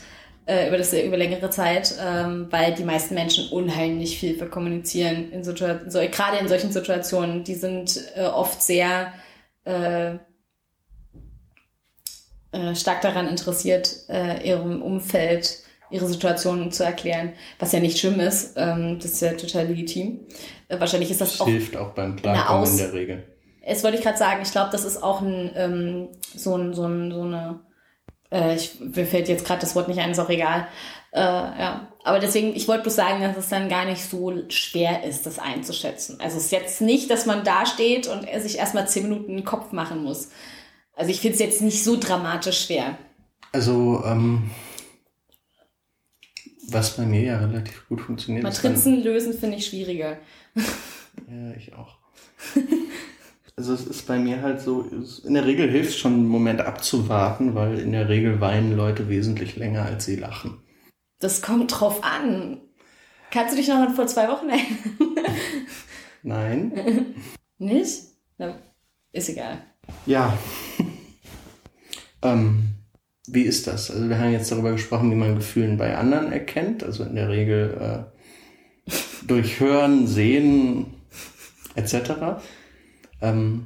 äh, 0.45 0.67
über 0.67 0.77
das 0.77 0.93
über 0.93 1.17
längere 1.17 1.49
Zeit, 1.49 1.95
ähm, 2.01 2.47
weil 2.49 2.73
die 2.73 2.83
meisten 2.83 3.15
Menschen 3.15 3.49
unheimlich 3.49 4.17
viel 4.17 4.35
verkommunizieren 4.37 5.31
in 5.31 5.43
Situationen, 5.43 5.91
so, 5.91 5.99
gerade 5.99 6.37
in 6.37 6.47
solchen 6.47 6.71
Situationen, 6.71 7.43
die 7.43 7.55
sind 7.55 8.01
äh, 8.15 8.25
oft 8.25 8.61
sehr 8.61 9.13
äh, 9.65 10.15
äh, 12.51 12.75
stark 12.75 13.01
daran 13.01 13.27
interessiert, 13.27 14.07
äh, 14.09 14.47
ihrem 14.47 14.81
Umfeld 14.81 15.59
ihre 15.89 16.07
Situation 16.07 16.71
zu 16.71 16.83
erklären, 16.83 17.33
was 17.59 17.71
ja 17.71 17.79
nicht 17.79 17.99
schlimm 17.99 18.19
ist. 18.19 18.53
Ähm, 18.57 18.97
das 18.99 19.11
ist 19.11 19.21
ja 19.21 19.33
total 19.33 19.67
legitim. 19.67 20.21
Äh, 20.67 20.79
wahrscheinlich 20.79 21.11
ist 21.11 21.21
das, 21.21 21.33
das 21.33 21.41
auch. 21.41 21.45
Hilft 21.45 21.77
auch 21.77 21.91
beim 21.91 22.15
Klarkommen 22.15 22.69
in 22.69 22.77
der 22.77 22.93
Regel. 22.93 23.23
Es 23.65 23.83
wollte 23.83 23.97
ich 23.97 24.03
gerade 24.03 24.17
sagen, 24.17 24.41
ich 24.41 24.51
glaube, 24.51 24.71
das 24.71 24.83
ist 24.83 25.01
auch 25.01 25.21
ein, 25.21 25.51
ähm, 25.55 26.09
so, 26.35 26.55
ein, 26.55 26.73
so, 26.73 26.85
ein, 26.85 27.11
so 27.11 27.21
eine, 27.21 27.61
äh, 28.31 28.55
ich, 28.55 28.79
mir 28.79 29.05
fällt 29.05 29.29
jetzt 29.29 29.45
gerade 29.45 29.61
das 29.61 29.75
Wort 29.75 29.87
nicht 29.87 29.99
ein, 29.99 30.11
ist 30.11 30.19
auch 30.19 30.29
egal. 30.29 30.67
Äh, 31.13 31.21
ja. 31.21 31.93
Aber 32.03 32.19
deswegen, 32.19 32.55
ich 32.55 32.67
wollte 32.67 32.83
bloß 32.83 32.95
sagen, 32.95 33.21
dass 33.21 33.37
es 33.37 33.49
dann 33.49 33.69
gar 33.69 33.85
nicht 33.85 34.03
so 34.03 34.33
schwer 34.49 35.03
ist, 35.03 35.25
das 35.25 35.39
einzuschätzen. 35.39 36.19
Also 36.19 36.37
es 36.37 36.45
ist 36.45 36.51
jetzt 36.51 36.81
nicht, 36.81 37.09
dass 37.09 37.25
man 37.25 37.43
da 37.45 37.65
steht 37.65 38.07
und 38.07 38.27
sich 38.41 38.57
erstmal 38.57 38.87
zehn 38.87 39.03
Minuten 39.03 39.35
den 39.35 39.45
Kopf 39.45 39.71
machen 39.71 40.03
muss. 40.03 40.29
Also 40.95 41.11
ich 41.11 41.21
finde 41.21 41.35
es 41.35 41.39
jetzt 41.39 41.61
nicht 41.61 41.83
so 41.83 41.97
dramatisch 41.97 42.65
schwer. 42.65 42.97
Also, 43.51 44.03
ähm, 44.05 44.49
was 46.67 46.97
bei 46.97 47.05
mir 47.05 47.21
ja 47.21 47.37
relativ 47.39 47.87
gut 47.87 48.01
funktioniert. 48.01 48.43
Matrizen 48.43 49.03
lösen 49.03 49.33
finde 49.33 49.57
ich 49.57 49.67
schwieriger. 49.67 50.17
ja, 50.55 51.51
ich 51.55 51.73
auch. 51.73 51.97
also 53.55 53.73
es 53.73 53.85
ist 53.85 54.07
bei 54.07 54.17
mir 54.17 54.41
halt 54.41 54.61
so, 54.61 54.89
in 55.25 55.33
der 55.33 55.45
Regel 55.45 55.69
hilft 55.69 55.91
es 55.91 55.97
schon, 55.97 56.13
einen 56.13 56.27
Moment 56.27 56.61
abzuwarten, 56.61 57.53
weil 57.55 57.79
in 57.79 57.91
der 57.91 58.09
Regel 58.09 58.41
weinen 58.41 58.75
Leute 58.75 59.09
wesentlich 59.09 59.55
länger, 59.55 59.83
als 59.83 60.05
sie 60.05 60.15
lachen. 60.15 60.59
Das 61.19 61.41
kommt 61.41 61.79
drauf 61.79 62.03
an. 62.03 62.59
Kannst 63.31 63.53
du 63.53 63.57
dich 63.57 63.67
noch 63.67 63.77
an 63.77 63.95
vor 63.95 64.07
zwei 64.07 64.27
Wochen 64.27 64.49
erinnern? 64.49 65.25
Nein. 66.23 67.15
Nicht? 67.57 68.03
Na, 68.37 68.55
ist 69.11 69.29
egal. 69.29 69.61
Ja. 70.05 70.37
ähm, 72.21 72.63
wie 73.27 73.43
ist 73.43 73.67
das? 73.67 73.91
Also 73.91 74.09
wir 74.09 74.19
haben 74.19 74.31
jetzt 74.31 74.51
darüber 74.51 74.71
gesprochen, 74.71 75.11
wie 75.11 75.15
man 75.15 75.35
Gefühlen 75.35 75.77
bei 75.77 75.95
anderen 75.95 76.31
erkennt. 76.31 76.83
Also 76.83 77.03
in 77.03 77.15
der 77.15 77.29
Regel 77.29 78.07
äh, 78.89 78.91
durch 79.27 79.59
Hören, 79.59 80.07
Sehen 80.07 80.93
etc. 81.75 82.41
Ähm, 83.23 83.65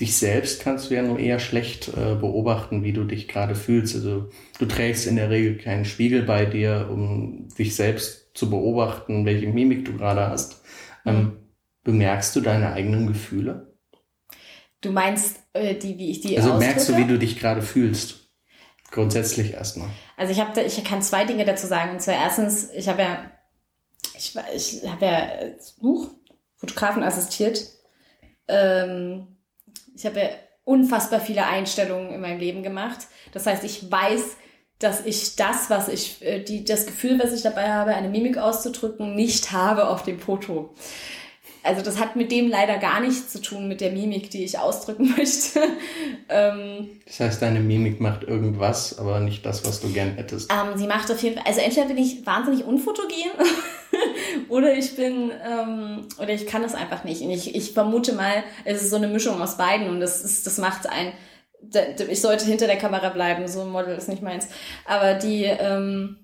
dich 0.00 0.16
selbst 0.16 0.62
kannst 0.62 0.90
du 0.90 0.94
ja 0.94 1.02
nur 1.02 1.18
eher 1.18 1.38
schlecht 1.38 1.88
äh, 1.88 2.14
beobachten, 2.14 2.82
wie 2.82 2.92
du 2.92 3.04
dich 3.04 3.28
gerade 3.28 3.54
fühlst. 3.54 3.94
Also 3.94 4.30
du 4.58 4.66
trägst 4.66 5.06
in 5.06 5.16
der 5.16 5.28
Regel 5.28 5.58
keinen 5.58 5.84
Spiegel 5.84 6.22
bei 6.22 6.46
dir, 6.46 6.88
um 6.90 7.48
dich 7.58 7.76
selbst 7.76 8.30
zu 8.34 8.48
beobachten, 8.48 9.26
welche 9.26 9.48
Mimik 9.48 9.84
du 9.84 9.96
gerade 9.96 10.28
hast. 10.28 10.62
Ähm, 11.04 11.16
mhm. 11.16 11.32
bemerkst 11.84 12.34
du 12.36 12.40
deine 12.40 12.72
eigenen 12.72 13.06
Gefühle? 13.06 13.74
Du 14.80 14.92
meinst, 14.92 15.40
äh, 15.52 15.74
die, 15.74 15.98
wie 15.98 16.10
ich 16.10 16.20
die 16.20 16.36
Also 16.38 16.52
ausdrücke? 16.52 16.66
merkst 16.66 16.88
du, 16.88 16.96
wie 16.96 17.06
du 17.06 17.18
dich 17.18 17.38
gerade 17.38 17.60
fühlst? 17.60 18.30
Grundsätzlich 18.90 19.52
erstmal. 19.52 19.88
Also 20.16 20.32
ich 20.32 20.40
habe, 20.40 20.62
ich 20.62 20.82
kann 20.84 21.02
zwei 21.02 21.24
Dinge 21.24 21.44
dazu 21.44 21.66
sagen. 21.66 21.92
Und 21.92 22.00
zwar 22.00 22.14
erstens, 22.14 22.70
ich 22.74 22.88
habe 22.88 23.02
ja, 23.02 23.30
ich, 24.16 24.34
ich 24.54 24.88
habe 24.88 25.04
ja 25.04 25.28
Buch 25.80 26.10
Fotografen 26.56 27.02
assistiert. 27.02 27.79
Ähm, 28.50 29.28
ich 29.94 30.04
habe 30.04 30.20
ja 30.20 30.28
unfassbar 30.64 31.20
viele 31.20 31.46
Einstellungen 31.46 32.12
in 32.12 32.20
meinem 32.20 32.38
Leben 32.38 32.62
gemacht. 32.62 32.98
Das 33.32 33.46
heißt, 33.46 33.64
ich 33.64 33.90
weiß, 33.90 34.36
dass 34.78 35.04
ich 35.04 35.36
das, 35.36 35.70
was 35.70 35.88
ich, 35.88 36.22
äh, 36.22 36.42
die, 36.42 36.64
das 36.64 36.86
Gefühl, 36.86 37.18
was 37.22 37.32
ich 37.32 37.42
dabei 37.42 37.70
habe, 37.70 37.94
eine 37.94 38.08
Mimik 38.08 38.38
auszudrücken, 38.38 39.14
nicht 39.14 39.52
habe 39.52 39.88
auf 39.88 40.02
dem 40.02 40.18
Foto. 40.18 40.74
Also 41.62 41.82
das 41.82 42.00
hat 42.00 42.16
mit 42.16 42.32
dem 42.32 42.48
leider 42.48 42.78
gar 42.78 43.00
nichts 43.00 43.28
zu 43.28 43.42
tun, 43.42 43.68
mit 43.68 43.82
der 43.82 43.92
Mimik, 43.92 44.30
die 44.30 44.44
ich 44.44 44.58
ausdrücken 44.58 45.14
möchte. 45.16 45.60
ähm, 46.30 46.88
das 47.04 47.20
heißt, 47.20 47.42
deine 47.42 47.60
Mimik 47.60 48.00
macht 48.00 48.24
irgendwas, 48.24 48.98
aber 48.98 49.20
nicht 49.20 49.44
das, 49.44 49.66
was 49.66 49.80
du 49.80 49.92
gern 49.92 50.14
hättest. 50.14 50.50
Ähm, 50.50 50.78
sie 50.78 50.86
macht 50.86 51.10
auf 51.10 51.22
jeden 51.22 51.36
Fall, 51.36 51.44
also 51.46 51.60
entweder 51.60 51.86
bin 51.86 51.98
ich 51.98 52.24
wahnsinnig 52.24 52.64
unfotogen 52.64 53.10
oder 54.50 54.74
ich 54.74 54.96
bin, 54.96 55.30
ähm, 55.44 56.08
oder 56.18 56.30
ich 56.30 56.46
kann 56.46 56.62
das 56.62 56.74
einfach 56.74 57.04
nicht. 57.04 57.22
Und 57.22 57.30
ich, 57.30 57.54
ich 57.54 57.72
vermute 57.72 58.12
mal, 58.12 58.44
es 58.64 58.82
ist 58.82 58.90
so 58.90 58.96
eine 58.96 59.08
Mischung 59.08 59.40
aus 59.40 59.56
beiden 59.56 59.88
und 59.88 60.00
das 60.00 60.22
ist, 60.22 60.46
das 60.46 60.58
macht 60.58 60.88
ein, 60.88 61.12
ich 62.08 62.20
sollte 62.20 62.44
hinter 62.44 62.66
der 62.66 62.78
Kamera 62.78 63.10
bleiben, 63.10 63.46
so 63.46 63.62
ein 63.62 63.70
Model 63.70 63.96
ist 63.96 64.08
nicht 64.08 64.22
meins. 64.22 64.48
Aber 64.86 65.14
die, 65.14 65.44
ähm, 65.44 66.20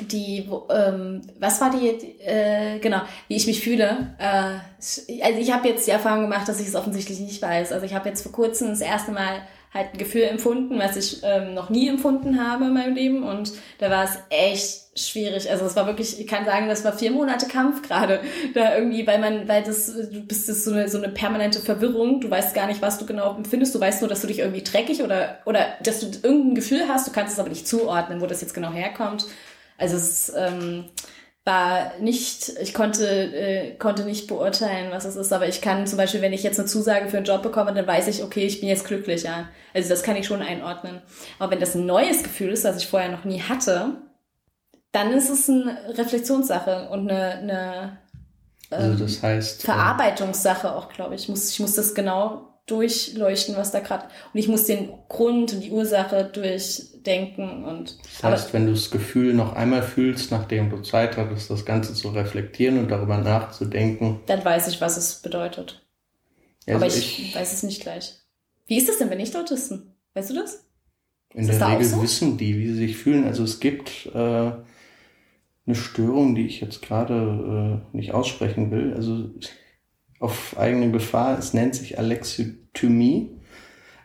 die, 0.00 0.48
ähm, 0.70 1.22
was 1.38 1.60
war 1.60 1.70
die, 1.70 1.88
äh, 2.20 2.78
genau, 2.78 3.02
wie 3.28 3.36
ich 3.36 3.46
mich 3.46 3.60
fühle. 3.60 4.14
Äh, 4.18 5.22
also 5.22 5.38
ich 5.38 5.52
habe 5.52 5.68
jetzt 5.68 5.86
die 5.86 5.90
Erfahrung 5.90 6.22
gemacht, 6.22 6.48
dass 6.48 6.60
ich 6.60 6.68
es 6.68 6.74
offensichtlich 6.74 7.20
nicht 7.20 7.42
weiß. 7.42 7.72
Also 7.72 7.84
ich 7.84 7.94
habe 7.94 8.08
jetzt 8.08 8.22
vor 8.22 8.32
kurzem 8.32 8.68
das 8.68 8.80
erste 8.80 9.12
Mal 9.12 9.42
halt 9.74 9.94
ein 9.94 9.98
Gefühl 9.98 10.22
empfunden, 10.22 10.78
was 10.78 10.96
ich 10.96 11.22
ähm, 11.22 11.54
noch 11.54 11.70
nie 11.70 11.88
empfunden 11.88 12.46
habe 12.46 12.66
in 12.66 12.74
meinem 12.74 12.94
Leben. 12.94 13.22
Und 13.22 13.52
da 13.78 13.90
war 13.90 14.04
es 14.04 14.18
echt 14.28 14.98
schwierig. 14.98 15.50
Also 15.50 15.64
es 15.64 15.74
war 15.76 15.86
wirklich, 15.86 16.20
ich 16.20 16.26
kann 16.26 16.44
sagen, 16.44 16.68
das 16.68 16.84
war 16.84 16.92
vier 16.92 17.10
Monate 17.10 17.46
Kampf 17.46 17.82
gerade. 17.82 18.20
Da 18.54 18.76
irgendwie, 18.76 19.06
weil 19.06 19.18
man, 19.18 19.48
weil 19.48 19.62
das, 19.62 19.86
du 19.86 20.20
bist 20.20 20.48
das 20.48 20.64
so 20.64 20.72
eine, 20.72 20.88
so 20.88 20.98
eine 20.98 21.08
permanente 21.08 21.60
Verwirrung. 21.60 22.20
Du 22.20 22.30
weißt 22.30 22.54
gar 22.54 22.66
nicht, 22.66 22.82
was 22.82 22.98
du 22.98 23.06
genau 23.06 23.34
empfindest. 23.34 23.74
Du 23.74 23.80
weißt 23.80 24.02
nur, 24.02 24.10
dass 24.10 24.20
du 24.20 24.26
dich 24.26 24.40
irgendwie 24.40 24.62
dreckig 24.62 25.02
oder, 25.02 25.38
oder 25.46 25.68
dass 25.82 26.00
du 26.00 26.06
irgendein 26.22 26.54
Gefühl 26.54 26.86
hast. 26.88 27.06
Du 27.08 27.12
kannst 27.12 27.32
es 27.32 27.38
aber 27.38 27.48
nicht 27.48 27.66
zuordnen, 27.66 28.20
wo 28.20 28.26
das 28.26 28.42
jetzt 28.42 28.52
genau 28.52 28.72
herkommt. 28.72 29.24
Also 29.78 29.96
es 29.96 30.28
ist, 30.28 30.34
ähm, 30.36 30.84
war 31.44 31.98
nicht, 31.98 32.50
ich 32.60 32.72
konnte, 32.72 33.06
äh, 33.06 33.74
konnte 33.76 34.04
nicht 34.04 34.28
beurteilen, 34.28 34.92
was 34.92 35.04
es 35.04 35.16
ist, 35.16 35.32
aber 35.32 35.48
ich 35.48 35.60
kann 35.60 35.86
zum 35.86 35.96
Beispiel, 35.96 36.22
wenn 36.22 36.32
ich 36.32 36.44
jetzt 36.44 36.60
eine 36.60 36.68
Zusage 36.68 37.08
für 37.08 37.16
einen 37.16 37.26
Job 37.26 37.42
bekomme, 37.42 37.74
dann 37.74 37.86
weiß 37.86 38.06
ich, 38.08 38.22
okay, 38.22 38.46
ich 38.46 38.60
bin 38.60 38.68
jetzt 38.68 38.86
glücklicher. 38.86 39.48
Also 39.74 39.88
das 39.88 40.04
kann 40.04 40.16
ich 40.16 40.26
schon 40.26 40.40
einordnen. 40.40 41.02
Aber 41.38 41.50
wenn 41.50 41.60
das 41.60 41.74
ein 41.74 41.86
neues 41.86 42.22
Gefühl 42.22 42.50
ist, 42.50 42.64
das 42.64 42.76
ich 42.76 42.86
vorher 42.86 43.10
noch 43.10 43.24
nie 43.24 43.40
hatte, 43.40 43.96
dann 44.92 45.12
ist 45.12 45.30
es 45.30 45.48
eine 45.48 45.78
Reflexionssache 45.98 46.88
und 46.90 47.10
eine, 47.10 47.38
eine 47.38 47.98
also 48.70 49.04
das 49.04 49.22
heißt, 49.22 49.64
äh, 49.64 49.66
Verarbeitungssache 49.66 50.74
auch, 50.74 50.88
glaube 50.88 51.14
ich. 51.14 51.22
Ich 51.22 51.28
muss, 51.28 51.50
ich 51.50 51.60
muss 51.60 51.74
das 51.74 51.94
genau 51.94 52.51
durchleuchten, 52.66 53.56
was 53.56 53.72
da 53.72 53.80
gerade. 53.80 54.06
Und 54.32 54.38
ich 54.38 54.48
muss 54.48 54.66
den 54.66 54.90
Grund 55.08 55.52
und 55.52 55.60
die 55.60 55.70
Ursache 55.70 56.24
durchdenken. 56.24 57.64
Und, 57.64 57.98
das 58.04 58.22
heißt, 58.22 58.54
wenn 58.54 58.66
du 58.66 58.72
das 58.72 58.90
Gefühl 58.90 59.34
noch 59.34 59.54
einmal 59.54 59.82
fühlst, 59.82 60.30
nachdem 60.30 60.70
du 60.70 60.78
Zeit 60.78 61.16
hattest, 61.16 61.50
das 61.50 61.64
Ganze 61.64 61.94
zu 61.94 62.10
reflektieren 62.10 62.78
und 62.78 62.88
darüber 62.88 63.18
nachzudenken. 63.18 64.20
Dann 64.26 64.44
weiß 64.44 64.68
ich, 64.68 64.80
was 64.80 64.96
es 64.96 65.20
bedeutet. 65.22 65.84
Also 66.66 66.76
aber 66.76 66.86
ich, 66.86 67.20
ich, 67.20 67.34
weiß 67.34 67.52
es 67.52 67.62
nicht 67.64 67.82
gleich. 67.82 68.14
Wie 68.66 68.78
ist 68.78 68.88
das 68.88 68.98
denn, 68.98 69.10
wenn 69.10 69.18
nicht 69.18 69.34
Autisten? 69.34 69.94
Weißt 70.14 70.30
du 70.30 70.34
das? 70.34 70.64
In 71.34 71.48
ist 71.48 71.58
der 71.58 71.68
Regel 71.68 71.84
so? 71.84 72.02
wissen 72.02 72.38
die, 72.38 72.58
wie 72.58 72.68
sie 72.68 72.74
sich 72.74 72.96
fühlen. 72.96 73.24
Also 73.24 73.42
es 73.42 73.58
gibt 73.58 74.06
äh, 74.14 74.52
eine 75.66 75.74
Störung, 75.74 76.34
die 76.34 76.46
ich 76.46 76.60
jetzt 76.60 76.82
gerade 76.82 77.82
äh, 77.92 77.96
nicht 77.96 78.12
aussprechen 78.12 78.70
will. 78.70 78.94
Also 78.94 79.30
auf 80.22 80.56
eigene 80.56 80.90
Gefahr. 80.92 81.36
Es 81.36 81.52
nennt 81.52 81.74
sich 81.74 81.98
Alexithymie. 81.98 83.30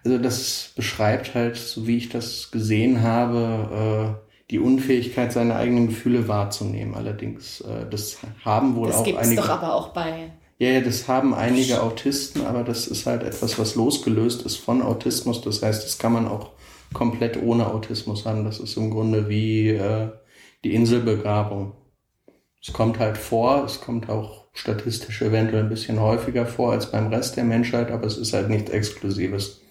Also 0.03 0.17
das 0.17 0.71
beschreibt 0.75 1.36
halt, 1.36 1.58
so 1.58 1.86
wie 1.86 1.97
ich 1.97 2.10
das 2.10 2.49
gesehen 2.49 3.03
habe, 3.03 4.17
äh, 4.19 4.27
die 4.49 4.60
Unfähigkeit, 4.60 5.32
seine 5.32 5.56
eigenen 5.56 5.88
Gefühle 5.88 6.27
wahrzunehmen. 6.27 6.95
Allerdings, 6.95 7.62
äh, 7.62 7.86
das 7.89 8.17
haben 8.43 8.75
wohl 8.75 8.88
das 8.88 8.97
auch 8.97 9.03
gibt's 9.03 9.21
einige. 9.21 9.36
Das 9.36 9.45
doch 9.45 9.53
aber 9.53 9.75
auch 9.75 9.89
bei. 9.89 10.32
Ja, 10.58 10.69
ja, 10.69 10.82
das 10.82 11.08
haben 11.08 11.36
einige 11.36 11.84
Autisten, 11.84 12.47
aber 12.47 12.63
das 12.63 12.88
ist 12.88 13.06
halt 13.06 13.21
etwas, 13.21 13.60
was 13.60 13.75
losgelöst 13.75 14.41
ist 14.41 14.56
von 14.56 14.82
Autismus. 14.82 15.41
Das 15.41 15.62
heißt, 15.62 15.84
das 15.84 15.99
kann 15.99 16.13
man 16.13 16.27
auch 16.27 16.51
komplett 16.93 17.39
ohne 17.39 17.67
Autismus 17.67 18.25
haben. 18.25 18.43
Das 18.43 18.60
ist 18.60 18.75
im 18.75 18.89
Grunde 18.89 19.30
wie 19.30 19.69
äh, 19.69 20.10
die 20.63 20.73
Inselbegabung. 20.73 21.73
Es 22.60 22.73
kommt 22.73 22.97
halt 22.97 23.19
vor, 23.19 23.65
es 23.65 23.82
kommt 23.82 24.10
auch 24.10 24.47
statistisch 24.58 25.22
eventuell 25.22 25.63
ein 25.63 25.70
bisschen 25.70 26.02
häufiger 26.02 26.46
vor 26.46 26.72
als 26.72 26.91
beim 26.91 27.08
Rest 27.08 27.38
der 27.38 27.43
Menschheit, 27.43 27.91
aber 27.91 28.08
es 28.08 28.17
ist 28.17 28.34
halt 28.34 28.50
nichts 28.50 28.72
Exklusives. 28.72 29.62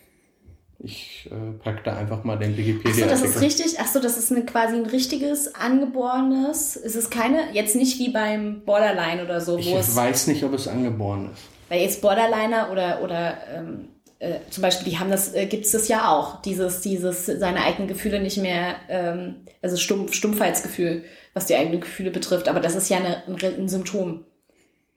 Ich 0.79 1.29
äh, 1.33 1.59
pack 1.64 1.83
da 1.85 1.96
einfach 1.96 2.22
mal 2.22 2.37
den 2.37 2.57
Wikipedia. 2.57 3.07
Achso, 3.07 3.09
das 3.09 3.22
ist 3.22 3.40
richtig. 3.40 3.81
Achso, 3.81 3.99
das 3.99 4.16
ist 4.16 4.31
eine, 4.31 4.44
quasi 4.44 4.77
ein 4.77 4.87
richtiges 4.87 5.55
angeborenes. 5.55 6.77
Ist 6.77 6.94
es 6.94 7.11
keine, 7.11 7.53
jetzt 7.53 7.75
nicht 7.75 7.99
wie 7.99 8.11
beim 8.11 8.62
Borderline 8.64 9.25
oder 9.25 9.40
so, 9.40 9.55
wo 9.55 9.59
ich 9.59 9.75
es. 9.75 9.88
Ich 9.88 9.96
weiß 9.96 10.27
nicht, 10.29 10.44
ob 10.44 10.53
es 10.53 10.68
angeboren 10.68 11.31
ist. 11.33 11.42
Weil 11.68 11.81
jetzt 11.81 12.01
Borderliner 12.03 12.70
oder, 12.70 13.03
oder 13.03 13.38
ähm, 13.53 13.88
äh, 14.18 14.35
zum 14.51 14.62
Beispiel, 14.62 14.90
die 14.90 14.99
haben 14.99 15.11
das, 15.11 15.35
äh, 15.35 15.46
gibt 15.46 15.64
es 15.64 15.72
das 15.72 15.88
ja 15.88 16.12
auch, 16.12 16.42
dieses, 16.42 16.83
dieses, 16.83 17.27
seine 17.27 17.64
eigenen 17.64 17.88
Gefühle 17.88 18.20
nicht 18.20 18.37
mehr, 18.37 18.77
ähm, 18.88 19.46
also 19.62 19.77
Stumpf, 19.77 20.12
Stumpfheitsgefühl, 20.12 21.05
was 21.35 21.46
die 21.46 21.57
eigenen 21.57 21.81
Gefühle 21.81 22.11
betrifft. 22.11 22.49
Aber 22.49 22.61
das 22.61 22.77
ist 22.77 22.88
ja 22.90 22.99
eine, 22.99 23.25
ein, 23.27 23.61
ein 23.62 23.68
Symptom 23.68 24.25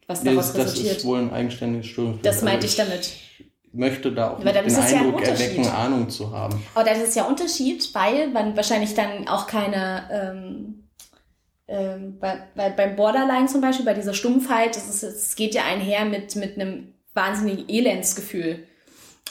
was 0.10 0.24
daraus 0.24 0.54
das, 0.54 0.65
resultiert. 0.65 0.88
Das 0.88 0.98
ist 0.98 1.06
wohl 1.06 1.19
ein 1.19 1.32
eigenständiges 1.32 1.86
Störungsbild. 1.88 2.26
Das 2.26 2.41
meinte 2.41 2.65
ich 2.65 2.76
damit. 2.76 3.13
Ich 3.38 3.74
möchte 3.74 4.12
da 4.12 4.32
auch 4.32 4.39
den 4.39 4.48
Eindruck 4.48 5.22
ja 5.22 5.28
erwecken, 5.28 5.67
Ahnung 5.67 6.10
zu 6.10 6.32
haben. 6.32 6.60
Aber 6.74 6.84
das 6.84 6.98
ist 6.98 7.15
ja 7.15 7.26
Unterschied, 7.26 7.93
weil 7.93 8.30
man 8.30 8.58
wahrscheinlich 8.58 8.95
dann 8.95 9.28
auch 9.28 9.45
keine, 9.45 10.10
ähm, 10.12 10.89
ähm, 11.67 12.17
bei, 12.19 12.39
bei, 12.56 12.72
beim 12.72 12.95
Borderline 12.95 13.45
zum 13.45 13.62
Beispiel, 13.62 13.86
bei 13.86 13.93
dieser 13.93 14.15
Stumpfheit, 14.15 14.76
es 14.76 15.36
geht 15.36 15.54
ja 15.54 15.65
einher 15.65 16.06
mit, 16.06 16.36
mit 16.36 16.60
einem 16.60 16.95
wahnsinnigen 17.13 17.69
Elendsgefühl. 17.69 18.63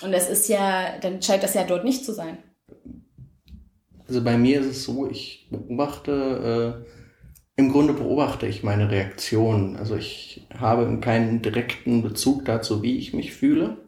Und 0.03 0.12
das 0.12 0.31
ist 0.31 0.49
ja, 0.49 0.97
dann 1.01 1.21
scheint 1.21 1.43
das 1.43 1.55
ja 1.55 1.64
dort 1.64 1.83
nicht 1.83 2.05
zu 2.05 2.14
sein. 2.14 2.38
Also 4.07 4.23
bei 4.23 4.38
mir 4.38 4.61
ist 4.61 4.67
es 4.67 4.85
so, 4.85 5.11
ich 5.11 5.49
beobachte 5.51 6.85
äh, 6.87 6.98
im 7.59 7.73
Grunde 7.73 7.92
beobachte 7.92 8.47
ich 8.47 8.62
meine 8.62 8.88
Reaktionen. 8.88 9.77
Also 9.77 9.97
ich 9.97 10.47
habe 10.57 11.01
keinen 11.01 11.42
direkten 11.42 12.03
Bezug 12.03 12.44
dazu, 12.44 12.83
wie 12.85 12.97
ich 12.99 13.12
mich 13.12 13.33
fühle. 13.33 13.79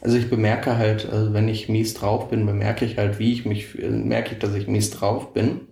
Also 0.00 0.18
ich 0.18 0.28
bemerke 0.28 0.76
halt, 0.76 1.08
also 1.08 1.32
wenn 1.32 1.46
ich 1.46 1.68
mies 1.68 1.94
drauf 1.94 2.28
bin, 2.28 2.44
bemerke 2.44 2.84
ich 2.84 2.98
halt, 2.98 3.20
wie 3.20 3.32
ich 3.32 3.44
mich 3.44 3.66
fühle, 3.66 3.90
merke 3.90 4.32
ich, 4.32 4.40
dass 4.40 4.52
ich 4.54 4.66
mies 4.66 4.90
drauf 4.90 5.32
bin. 5.32 5.68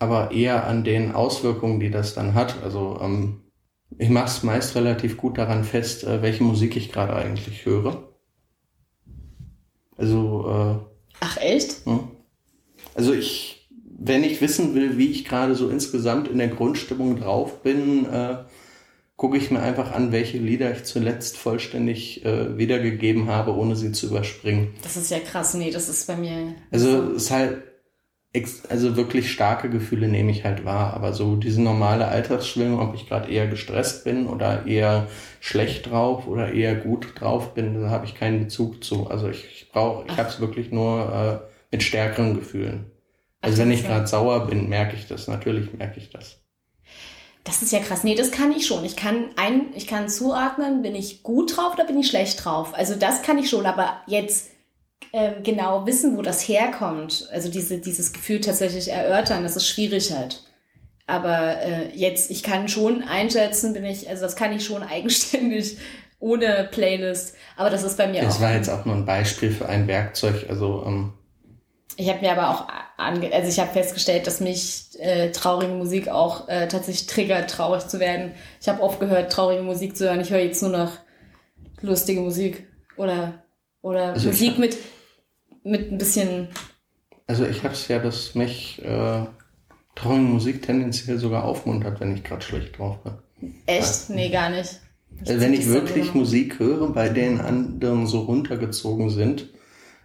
Aber 0.00 0.32
eher 0.32 0.66
an 0.66 0.82
den 0.82 1.12
Auswirkungen, 1.12 1.78
die 1.78 1.90
das 1.90 2.14
dann 2.14 2.34
hat. 2.34 2.60
Also 2.64 2.98
ähm, 3.00 3.44
ich 3.96 4.08
mache 4.08 4.26
es 4.26 4.42
meist 4.42 4.74
relativ 4.74 5.16
gut 5.16 5.38
daran 5.38 5.62
fest, 5.62 6.02
äh, 6.02 6.22
welche 6.22 6.42
Musik 6.42 6.76
ich 6.76 6.90
gerade 6.90 7.14
eigentlich 7.14 7.64
höre. 7.64 8.08
Also. 9.96 10.48
Äh, 10.48 10.96
Ach 11.20 11.36
echt? 11.36 11.86
Hm? 11.86 12.15
Wenn 14.06 14.22
ich 14.22 14.40
wissen 14.40 14.74
will, 14.74 14.98
wie 14.98 15.10
ich 15.10 15.24
gerade 15.24 15.56
so 15.56 15.68
insgesamt 15.68 16.28
in 16.28 16.38
der 16.38 16.48
Grundstimmung 16.48 17.18
drauf 17.18 17.62
bin, 17.62 18.06
äh, 18.06 18.36
gucke 19.16 19.36
ich 19.36 19.50
mir 19.50 19.60
einfach 19.60 19.92
an, 19.92 20.12
welche 20.12 20.38
Lieder 20.38 20.70
ich 20.70 20.84
zuletzt 20.84 21.36
vollständig 21.38 22.24
äh, 22.24 22.56
wiedergegeben 22.56 23.28
habe, 23.28 23.56
ohne 23.56 23.74
sie 23.74 23.90
zu 23.90 24.06
überspringen. 24.06 24.74
Das 24.82 24.96
ist 24.96 25.10
ja 25.10 25.18
krass, 25.18 25.54
nee, 25.54 25.70
das 25.70 25.88
ist 25.88 26.06
bei 26.06 26.16
mir. 26.16 26.54
Also 26.70 27.14
es 27.14 27.24
ist 27.24 27.30
halt, 27.32 27.62
also 28.68 28.96
wirklich 28.96 29.32
starke 29.32 29.70
Gefühle 29.70 30.06
nehme 30.06 30.30
ich 30.30 30.44
halt 30.44 30.64
wahr, 30.64 30.94
aber 30.94 31.12
so 31.12 31.34
diese 31.34 31.62
normale 31.62 32.06
Alltagsschwingung, 32.06 32.78
ob 32.78 32.94
ich 32.94 33.08
gerade 33.08 33.28
eher 33.28 33.48
gestresst 33.48 34.04
bin 34.04 34.28
oder 34.28 34.66
eher 34.66 35.08
schlecht 35.40 35.90
drauf 35.90 36.28
oder 36.28 36.52
eher 36.52 36.76
gut 36.76 37.18
drauf 37.18 37.54
bin, 37.54 37.80
da 37.80 37.90
habe 37.90 38.04
ich 38.04 38.14
keinen 38.14 38.38
Bezug 38.38 38.84
zu. 38.84 39.08
Also 39.08 39.28
ich, 39.30 39.44
ich 39.46 39.68
brauche, 39.72 40.04
ich 40.06 40.16
habe 40.16 40.28
es 40.28 40.38
wirklich 40.38 40.70
nur 40.70 41.42
äh, 41.42 41.72
mit 41.72 41.82
stärkeren 41.82 42.34
Gefühlen. 42.34 42.92
Also 43.46 43.58
wenn 43.58 43.70
ich 43.70 43.86
gerade 43.86 44.06
sauer 44.06 44.46
bin, 44.46 44.68
merke 44.68 44.96
ich 44.96 45.06
das. 45.06 45.28
Natürlich 45.28 45.72
merke 45.72 45.98
ich 45.98 46.10
das. 46.10 46.38
Das 47.44 47.62
ist 47.62 47.72
ja 47.72 47.78
krass. 47.78 48.02
Nee, 48.02 48.16
das 48.16 48.32
kann 48.32 48.50
ich 48.50 48.66
schon. 48.66 48.84
Ich 48.84 48.96
kann 48.96 49.26
ein, 49.36 49.66
ich 49.74 49.86
kann 49.86 50.08
zuordnen, 50.08 50.82
bin 50.82 50.96
ich 50.96 51.22
gut 51.22 51.56
drauf 51.56 51.74
oder 51.74 51.84
bin 51.84 51.98
ich 51.98 52.08
schlecht 52.08 52.44
drauf. 52.44 52.74
Also 52.74 52.96
das 52.96 53.22
kann 53.22 53.38
ich 53.38 53.48
schon, 53.48 53.64
aber 53.66 54.00
jetzt 54.08 54.50
äh, 55.12 55.40
genau 55.42 55.86
wissen, 55.86 56.16
wo 56.16 56.22
das 56.22 56.48
herkommt, 56.48 57.28
also 57.32 57.48
diese, 57.48 57.78
dieses 57.78 58.12
Gefühl 58.12 58.40
tatsächlich 58.40 58.90
erörtern, 58.90 59.44
das 59.44 59.54
ist 59.54 59.68
schwierig 59.68 60.12
halt. 60.12 60.42
Aber 61.06 61.60
äh, 61.62 61.94
jetzt, 61.94 62.32
ich 62.32 62.42
kann 62.42 62.68
schon 62.68 63.04
einschätzen, 63.04 63.74
bin 63.74 63.84
ich, 63.84 64.08
also 64.08 64.22
das 64.22 64.34
kann 64.34 64.52
ich 64.52 64.64
schon 64.64 64.82
eigenständig 64.90 65.78
ohne 66.18 66.68
Playlist. 66.72 67.36
Aber 67.56 67.70
das 67.70 67.84
ist 67.84 67.96
bei 67.96 68.08
mir 68.08 68.22
das 68.22 68.34
auch. 68.34 68.40
Das 68.40 68.48
war 68.48 68.56
jetzt 68.56 68.68
auch 68.68 68.84
nur 68.84 68.96
ein 68.96 69.06
Beispiel 69.06 69.52
für 69.52 69.68
ein 69.68 69.86
Werkzeug. 69.86 70.46
Also 70.48 70.82
ähm, 70.84 71.12
ich 71.96 72.08
habe 72.08 72.20
mir 72.20 72.32
aber 72.32 72.50
auch 72.50 72.68
ange 72.96 73.32
also 73.32 73.48
ich 73.48 73.58
habe 73.58 73.72
festgestellt, 73.72 74.26
dass 74.26 74.40
mich 74.40 74.88
äh, 74.98 75.30
traurige 75.32 75.72
Musik 75.72 76.08
auch 76.08 76.48
äh, 76.48 76.68
tatsächlich 76.68 77.06
triggert, 77.06 77.50
traurig 77.50 77.86
zu 77.88 78.00
werden. 78.00 78.32
Ich 78.60 78.68
habe 78.68 78.82
oft 78.82 79.00
gehört, 79.00 79.32
traurige 79.32 79.62
Musik 79.62 79.96
zu 79.96 80.06
hören. 80.06 80.20
Ich 80.20 80.30
höre 80.30 80.40
jetzt 80.40 80.62
nur 80.62 80.72
noch 80.72 80.92
lustige 81.80 82.20
Musik 82.20 82.66
oder 82.96 83.42
oder 83.82 84.12
also 84.12 84.28
Musik 84.28 84.52
hab, 84.52 84.58
mit 84.58 84.76
mit 85.64 85.92
ein 85.92 85.98
bisschen. 85.98 86.48
Also 87.26 87.44
ich 87.46 87.64
habe 87.64 87.74
es 87.74 87.88
ja, 87.88 87.98
dass 87.98 88.34
mich 88.34 88.82
äh, 88.84 89.24
traurige 89.94 90.22
Musik 90.22 90.62
tendenziell 90.62 91.18
sogar 91.18 91.44
aufmuntert, 91.44 92.00
wenn 92.00 92.14
ich 92.14 92.24
gerade 92.24 92.42
schlecht 92.42 92.78
drauf 92.78 92.98
bin. 93.02 93.54
Echt? 93.66 94.10
Nee, 94.10 94.30
gar 94.30 94.50
nicht. 94.50 94.80
Also 95.20 95.40
wenn 95.40 95.54
ich 95.54 95.66
wirklich 95.68 96.14
Musik 96.14 96.58
höre, 96.58 96.92
bei 96.92 97.08
denen 97.08 97.40
anderen 97.40 98.06
so 98.06 98.20
runtergezogen 98.20 99.10
sind, 99.10 99.48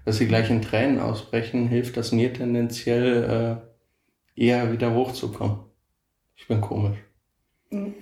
dass 0.06 0.18
sie 0.18 0.28
gleich 0.28 0.50
in 0.50 0.62
Tränen 0.62 1.00
ausbrechen, 1.00 1.68
hilft 1.68 1.98
das 1.98 2.12
mir 2.12 2.34
tendenziell 2.34 3.62
äh, 4.36 4.42
eher 4.42 4.72
wieder 4.72 4.94
hochzukommen. 4.94 5.60
Ich 6.36 6.48
bin 6.48 6.62
komisch. 6.62 6.98
Mhm. 7.70 7.94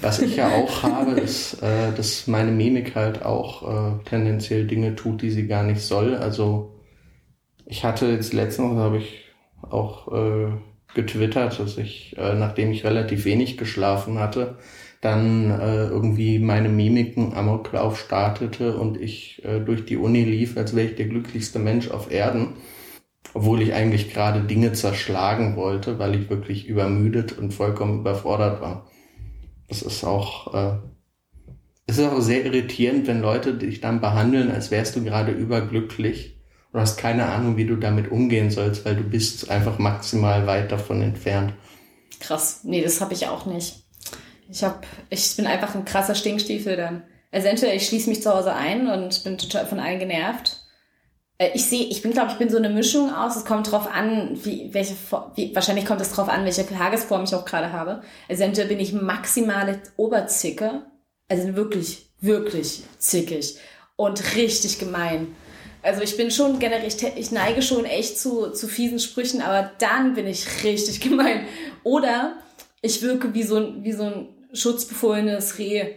Was 0.00 0.20
ich 0.20 0.36
ja 0.36 0.48
auch 0.54 0.82
habe, 0.82 1.12
ist, 1.12 1.62
äh, 1.62 1.92
dass 1.96 2.26
meine 2.26 2.52
Mimik 2.52 2.94
halt 2.94 3.24
auch 3.24 3.98
äh, 4.00 4.04
tendenziell 4.04 4.66
Dinge 4.66 4.94
tut, 4.94 5.22
die 5.22 5.30
sie 5.30 5.46
gar 5.46 5.62
nicht 5.62 5.80
soll. 5.80 6.14
Also 6.14 6.80
ich 7.66 7.84
hatte 7.84 8.06
jetzt 8.06 8.32
letztens, 8.32 8.76
habe 8.76 8.98
ich 8.98 9.24
auch 9.62 10.12
äh, 10.12 10.52
getwittert, 10.94 11.58
dass 11.58 11.76
ich, 11.76 12.16
äh, 12.16 12.34
nachdem 12.34 12.70
ich 12.72 12.84
relativ 12.84 13.24
wenig 13.24 13.58
geschlafen 13.58 14.18
hatte, 14.18 14.58
dann 15.00 15.50
äh, 15.50 15.86
irgendwie 15.86 16.38
meine 16.38 16.68
Mimiken 16.68 17.34
Amoklauf 17.34 18.00
startete 18.00 18.76
und 18.76 19.00
ich 19.00 19.44
äh, 19.44 19.60
durch 19.60 19.84
die 19.84 19.96
Uni 19.96 20.24
lief, 20.24 20.56
als 20.56 20.74
wäre 20.74 20.88
ich 20.88 20.96
der 20.96 21.06
glücklichste 21.06 21.60
Mensch 21.60 21.90
auf 21.90 22.10
Erden, 22.10 22.54
obwohl 23.32 23.62
ich 23.62 23.74
eigentlich 23.74 24.12
gerade 24.12 24.40
Dinge 24.40 24.72
zerschlagen 24.72 25.56
wollte, 25.56 25.98
weil 26.00 26.16
ich 26.16 26.30
wirklich 26.30 26.66
übermüdet 26.66 27.38
und 27.38 27.54
vollkommen 27.54 28.00
überfordert 28.00 28.60
war. 28.60 28.90
Das 29.68 29.82
ist 29.82 30.02
auch, 30.02 30.52
äh, 30.54 30.78
es 31.86 31.98
ist 31.98 32.08
auch 32.08 32.20
sehr 32.20 32.44
irritierend, 32.44 33.06
wenn 33.06 33.20
Leute 33.20 33.54
dich 33.54 33.80
dann 33.80 34.00
behandeln, 34.00 34.50
als 34.50 34.72
wärst 34.72 34.96
du 34.96 35.04
gerade 35.04 35.30
überglücklich. 35.30 36.40
Du 36.72 36.80
hast 36.80 36.98
keine 36.98 37.26
Ahnung, 37.26 37.56
wie 37.56 37.66
du 37.66 37.76
damit 37.76 38.10
umgehen 38.10 38.50
sollst, 38.50 38.84
weil 38.84 38.96
du 38.96 39.04
bist 39.04 39.48
einfach 39.48 39.78
maximal 39.78 40.46
weit 40.46 40.72
davon 40.72 41.02
entfernt. 41.02 41.54
Krass. 42.20 42.62
Nee, 42.64 42.82
das 42.82 43.00
habe 43.00 43.14
ich 43.14 43.28
auch 43.28 43.46
nicht. 43.46 43.87
Ich 44.50 44.64
hab, 44.64 44.86
ich 45.10 45.36
bin 45.36 45.46
einfach 45.46 45.74
ein 45.74 45.84
krasser 45.84 46.14
Stinkstiefel 46.14 46.76
dann. 46.76 47.02
Also 47.30 47.48
entweder 47.48 47.74
ich 47.74 47.86
schließe 47.86 48.08
mich 48.08 48.22
zu 48.22 48.34
Hause 48.34 48.54
ein 48.54 48.88
und 48.88 49.22
bin 49.24 49.36
total 49.36 49.66
von 49.66 49.80
allen 49.80 49.98
genervt. 49.98 50.62
Äh, 51.38 51.50
ich 51.54 51.66
sehe, 51.66 51.86
ich 51.86 52.02
bin, 52.02 52.12
glaube 52.12 52.32
ich, 52.32 52.38
bin 52.38 52.48
so 52.50 52.56
eine 52.56 52.70
Mischung 52.70 53.12
aus. 53.12 53.36
Es 53.36 53.44
kommt 53.44 53.70
drauf 53.70 53.88
an, 53.92 54.38
wie, 54.44 54.72
welche, 54.72 54.94
wie, 55.34 55.54
wahrscheinlich 55.54 55.86
kommt 55.86 56.00
es 56.00 56.12
drauf 56.12 56.28
an, 56.28 56.44
welche 56.44 56.66
Tagesform 56.66 57.24
ich 57.24 57.34
auch 57.34 57.44
gerade 57.44 57.72
habe. 57.72 58.02
Also 58.28 58.42
entweder 58.42 58.68
bin 58.68 58.80
ich 58.80 58.92
maximale 58.92 59.80
Oberzicke, 59.96 60.86
also 61.28 61.54
wirklich, 61.54 62.10
wirklich 62.20 62.82
zickig 62.98 63.58
und 63.96 64.36
richtig 64.36 64.78
gemein. 64.78 65.34
Also 65.82 66.02
ich 66.02 66.16
bin 66.16 66.30
schon 66.30 66.58
generell, 66.58 66.88
ich 67.16 67.30
neige 67.30 67.62
schon 67.62 67.84
echt 67.84 68.18
zu, 68.18 68.50
zu 68.50 68.66
fiesen 68.66 68.98
Sprüchen, 68.98 69.42
aber 69.42 69.70
dann 69.78 70.14
bin 70.14 70.26
ich 70.26 70.64
richtig 70.64 71.00
gemein. 71.02 71.46
Oder 71.84 72.38
ich 72.80 73.02
wirke 73.02 73.34
wie 73.34 73.42
so, 73.42 73.74
wie 73.82 73.92
so 73.92 74.04
ein 74.04 74.28
schutzbefohlenes 74.52 75.58
Reh. 75.58 75.94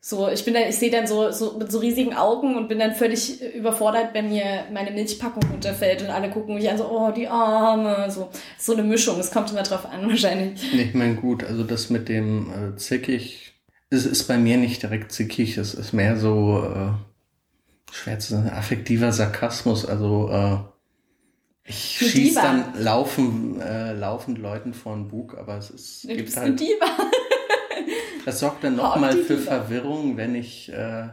So, 0.00 0.28
ich 0.28 0.44
bin 0.44 0.54
dann, 0.54 0.62
ich 0.68 0.76
sehe 0.76 0.90
dann 0.90 1.06
so, 1.06 1.30
so 1.32 1.58
mit 1.58 1.72
so 1.72 1.80
riesigen 1.80 2.14
Augen 2.14 2.56
und 2.56 2.68
bin 2.68 2.78
dann 2.78 2.94
völlig 2.94 3.42
überfordert, 3.42 4.14
wenn 4.14 4.30
mir 4.30 4.64
meine 4.72 4.92
Milchpackung 4.92 5.42
runterfällt 5.50 6.02
und 6.02 6.08
alle 6.08 6.30
gucken 6.30 6.54
mich 6.54 6.70
an, 6.70 6.78
so, 6.78 6.88
oh, 6.88 7.10
die 7.10 7.26
Arme, 7.28 8.10
so. 8.10 8.30
So 8.58 8.74
eine 8.74 8.84
Mischung, 8.84 9.18
es 9.18 9.30
kommt 9.30 9.50
immer 9.50 9.64
drauf 9.64 9.86
an, 9.86 10.06
wahrscheinlich. 10.08 10.72
Ich 10.72 10.94
meine, 10.94 11.16
gut, 11.16 11.44
also 11.44 11.64
das 11.64 11.90
mit 11.90 12.08
dem 12.08 12.50
äh, 12.50 12.76
zickig, 12.76 13.54
es 13.90 14.06
ist 14.06 14.24
bei 14.28 14.38
mir 14.38 14.56
nicht 14.56 14.82
direkt 14.82 15.12
zickig, 15.12 15.58
es 15.58 15.74
ist 15.74 15.92
mehr 15.92 16.16
so, 16.16 16.62
äh, 16.64 17.92
schwer 17.92 18.18
zu 18.20 18.34
sagen, 18.34 18.50
affektiver 18.50 19.12
Sarkasmus, 19.12 19.84
also, 19.84 20.30
äh, 20.30 20.56
ich 21.64 21.98
schieß 21.98 22.34
dann 22.34 22.72
laufen, 22.78 23.60
äh, 23.60 23.92
laufend 23.92 24.38
Leuten 24.38 24.72
vor 24.72 24.94
den 24.94 25.08
Bug, 25.08 25.36
aber 25.36 25.58
es 25.58 25.68
ist, 25.68 26.04
du 26.04 26.16
gibt 26.16 26.34
halt. 26.34 26.58
Diva. 26.58 27.10
Das 28.28 28.40
sorgt 28.40 28.62
dann 28.62 28.76
nochmal 28.76 29.16
für 29.16 29.38
Diva. 29.38 29.52
Verwirrung, 29.52 30.18
wenn 30.18 30.34
ich 30.34 30.70
äh, 30.70 31.08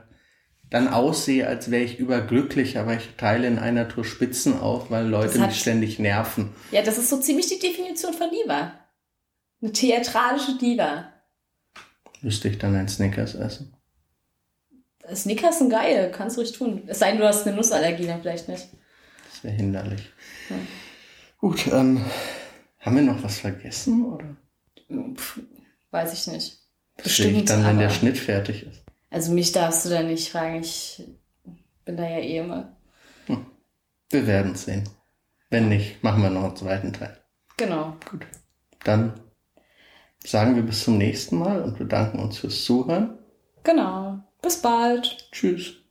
dann 0.70 0.90
aussehe, 0.90 1.48
als 1.48 1.72
wäre 1.72 1.82
ich 1.82 1.98
überglücklich, 1.98 2.78
aber 2.78 2.94
ich 2.94 3.16
teile 3.16 3.48
in 3.48 3.58
einer 3.58 3.88
Tour 3.88 4.04
Spitzen 4.04 4.60
auf, 4.60 4.92
weil 4.92 5.08
Leute 5.08 5.40
mich 5.40 5.58
ständig 5.58 5.98
nerven. 5.98 6.54
Ja, 6.72 6.82
das 6.82 6.98
ist 6.98 7.10
so 7.10 7.18
ziemlich 7.18 7.48
die 7.48 7.58
Definition 7.58 8.14
von 8.14 8.30
Diva. 8.32 8.74
Eine 9.62 9.72
theatralische 9.72 10.58
Diva. 10.58 11.14
Müsste 12.22 12.50
ich 12.50 12.58
dann 12.58 12.76
ein 12.76 12.90
Snickers 12.90 13.34
essen? 13.34 13.78
Snickers 15.14 15.60
sind 15.60 15.70
geil, 15.70 16.12
kannst 16.14 16.36
du 16.36 16.42
ruhig 16.42 16.52
tun. 16.52 16.84
Es 16.88 17.00
sei 17.00 17.12
denn, 17.12 17.22
du 17.22 17.28
hast 17.28 17.48
eine 17.48 17.56
Nussallergie, 17.56 18.08
dann 18.08 18.22
vielleicht 18.22 18.50
nicht. 18.50 18.68
Das 19.32 19.42
wäre 19.42 19.54
hinderlich. 19.54 20.12
Ja. 20.50 20.58
Gut, 21.38 21.66
ähm, 21.68 22.04
haben 22.80 22.96
wir 22.98 23.04
noch 23.04 23.24
was 23.24 23.40
vergessen, 23.40 24.04
oder? 24.04 24.36
Pff, 25.16 25.40
weiß 25.92 26.12
ich 26.12 26.28
nicht. 26.28 26.65
Bestimmt. 27.02 27.38
Ich 27.38 27.46
dann, 27.46 27.66
wenn 27.66 27.80
der 27.80 27.90
Schnitt 27.90 28.18
fertig 28.18 28.64
ist. 28.64 28.82
Also 29.10 29.32
mich 29.32 29.52
darfst 29.52 29.86
du 29.86 29.90
da 29.90 30.04
nicht 30.04 30.30
fragen, 30.30 30.62
ich 30.62 31.04
bin 31.86 31.98
da 31.98 32.04
ja 32.04 32.20
eh 32.20 32.40
immer. 32.40 32.76
Hm. 33.28 33.46
Wir 34.10 34.28
werden 34.28 34.56
sehen. 34.56 34.90
Wenn 35.50 35.70
nicht, 35.70 36.04
machen 36.04 36.24
wir 36.24 36.30
noch 36.30 36.44
einen 36.44 36.56
zweiten 36.56 36.94
Teil. 36.94 37.18
Genau. 37.58 37.96
Gut. 38.10 38.26
Dann 38.84 39.14
sagen 40.26 40.56
wir 40.56 40.64
bis 40.64 40.84
zum 40.84 40.98
nächsten 40.98 41.38
Mal 41.38 41.62
und 41.62 41.78
bedanken 41.78 42.20
uns 42.20 42.40
fürs 42.40 42.64
Zuhören. 42.66 43.18
Genau. 43.64 44.20
Bis 44.42 44.62
bald. 44.62 45.30
Tschüss. 45.32 45.85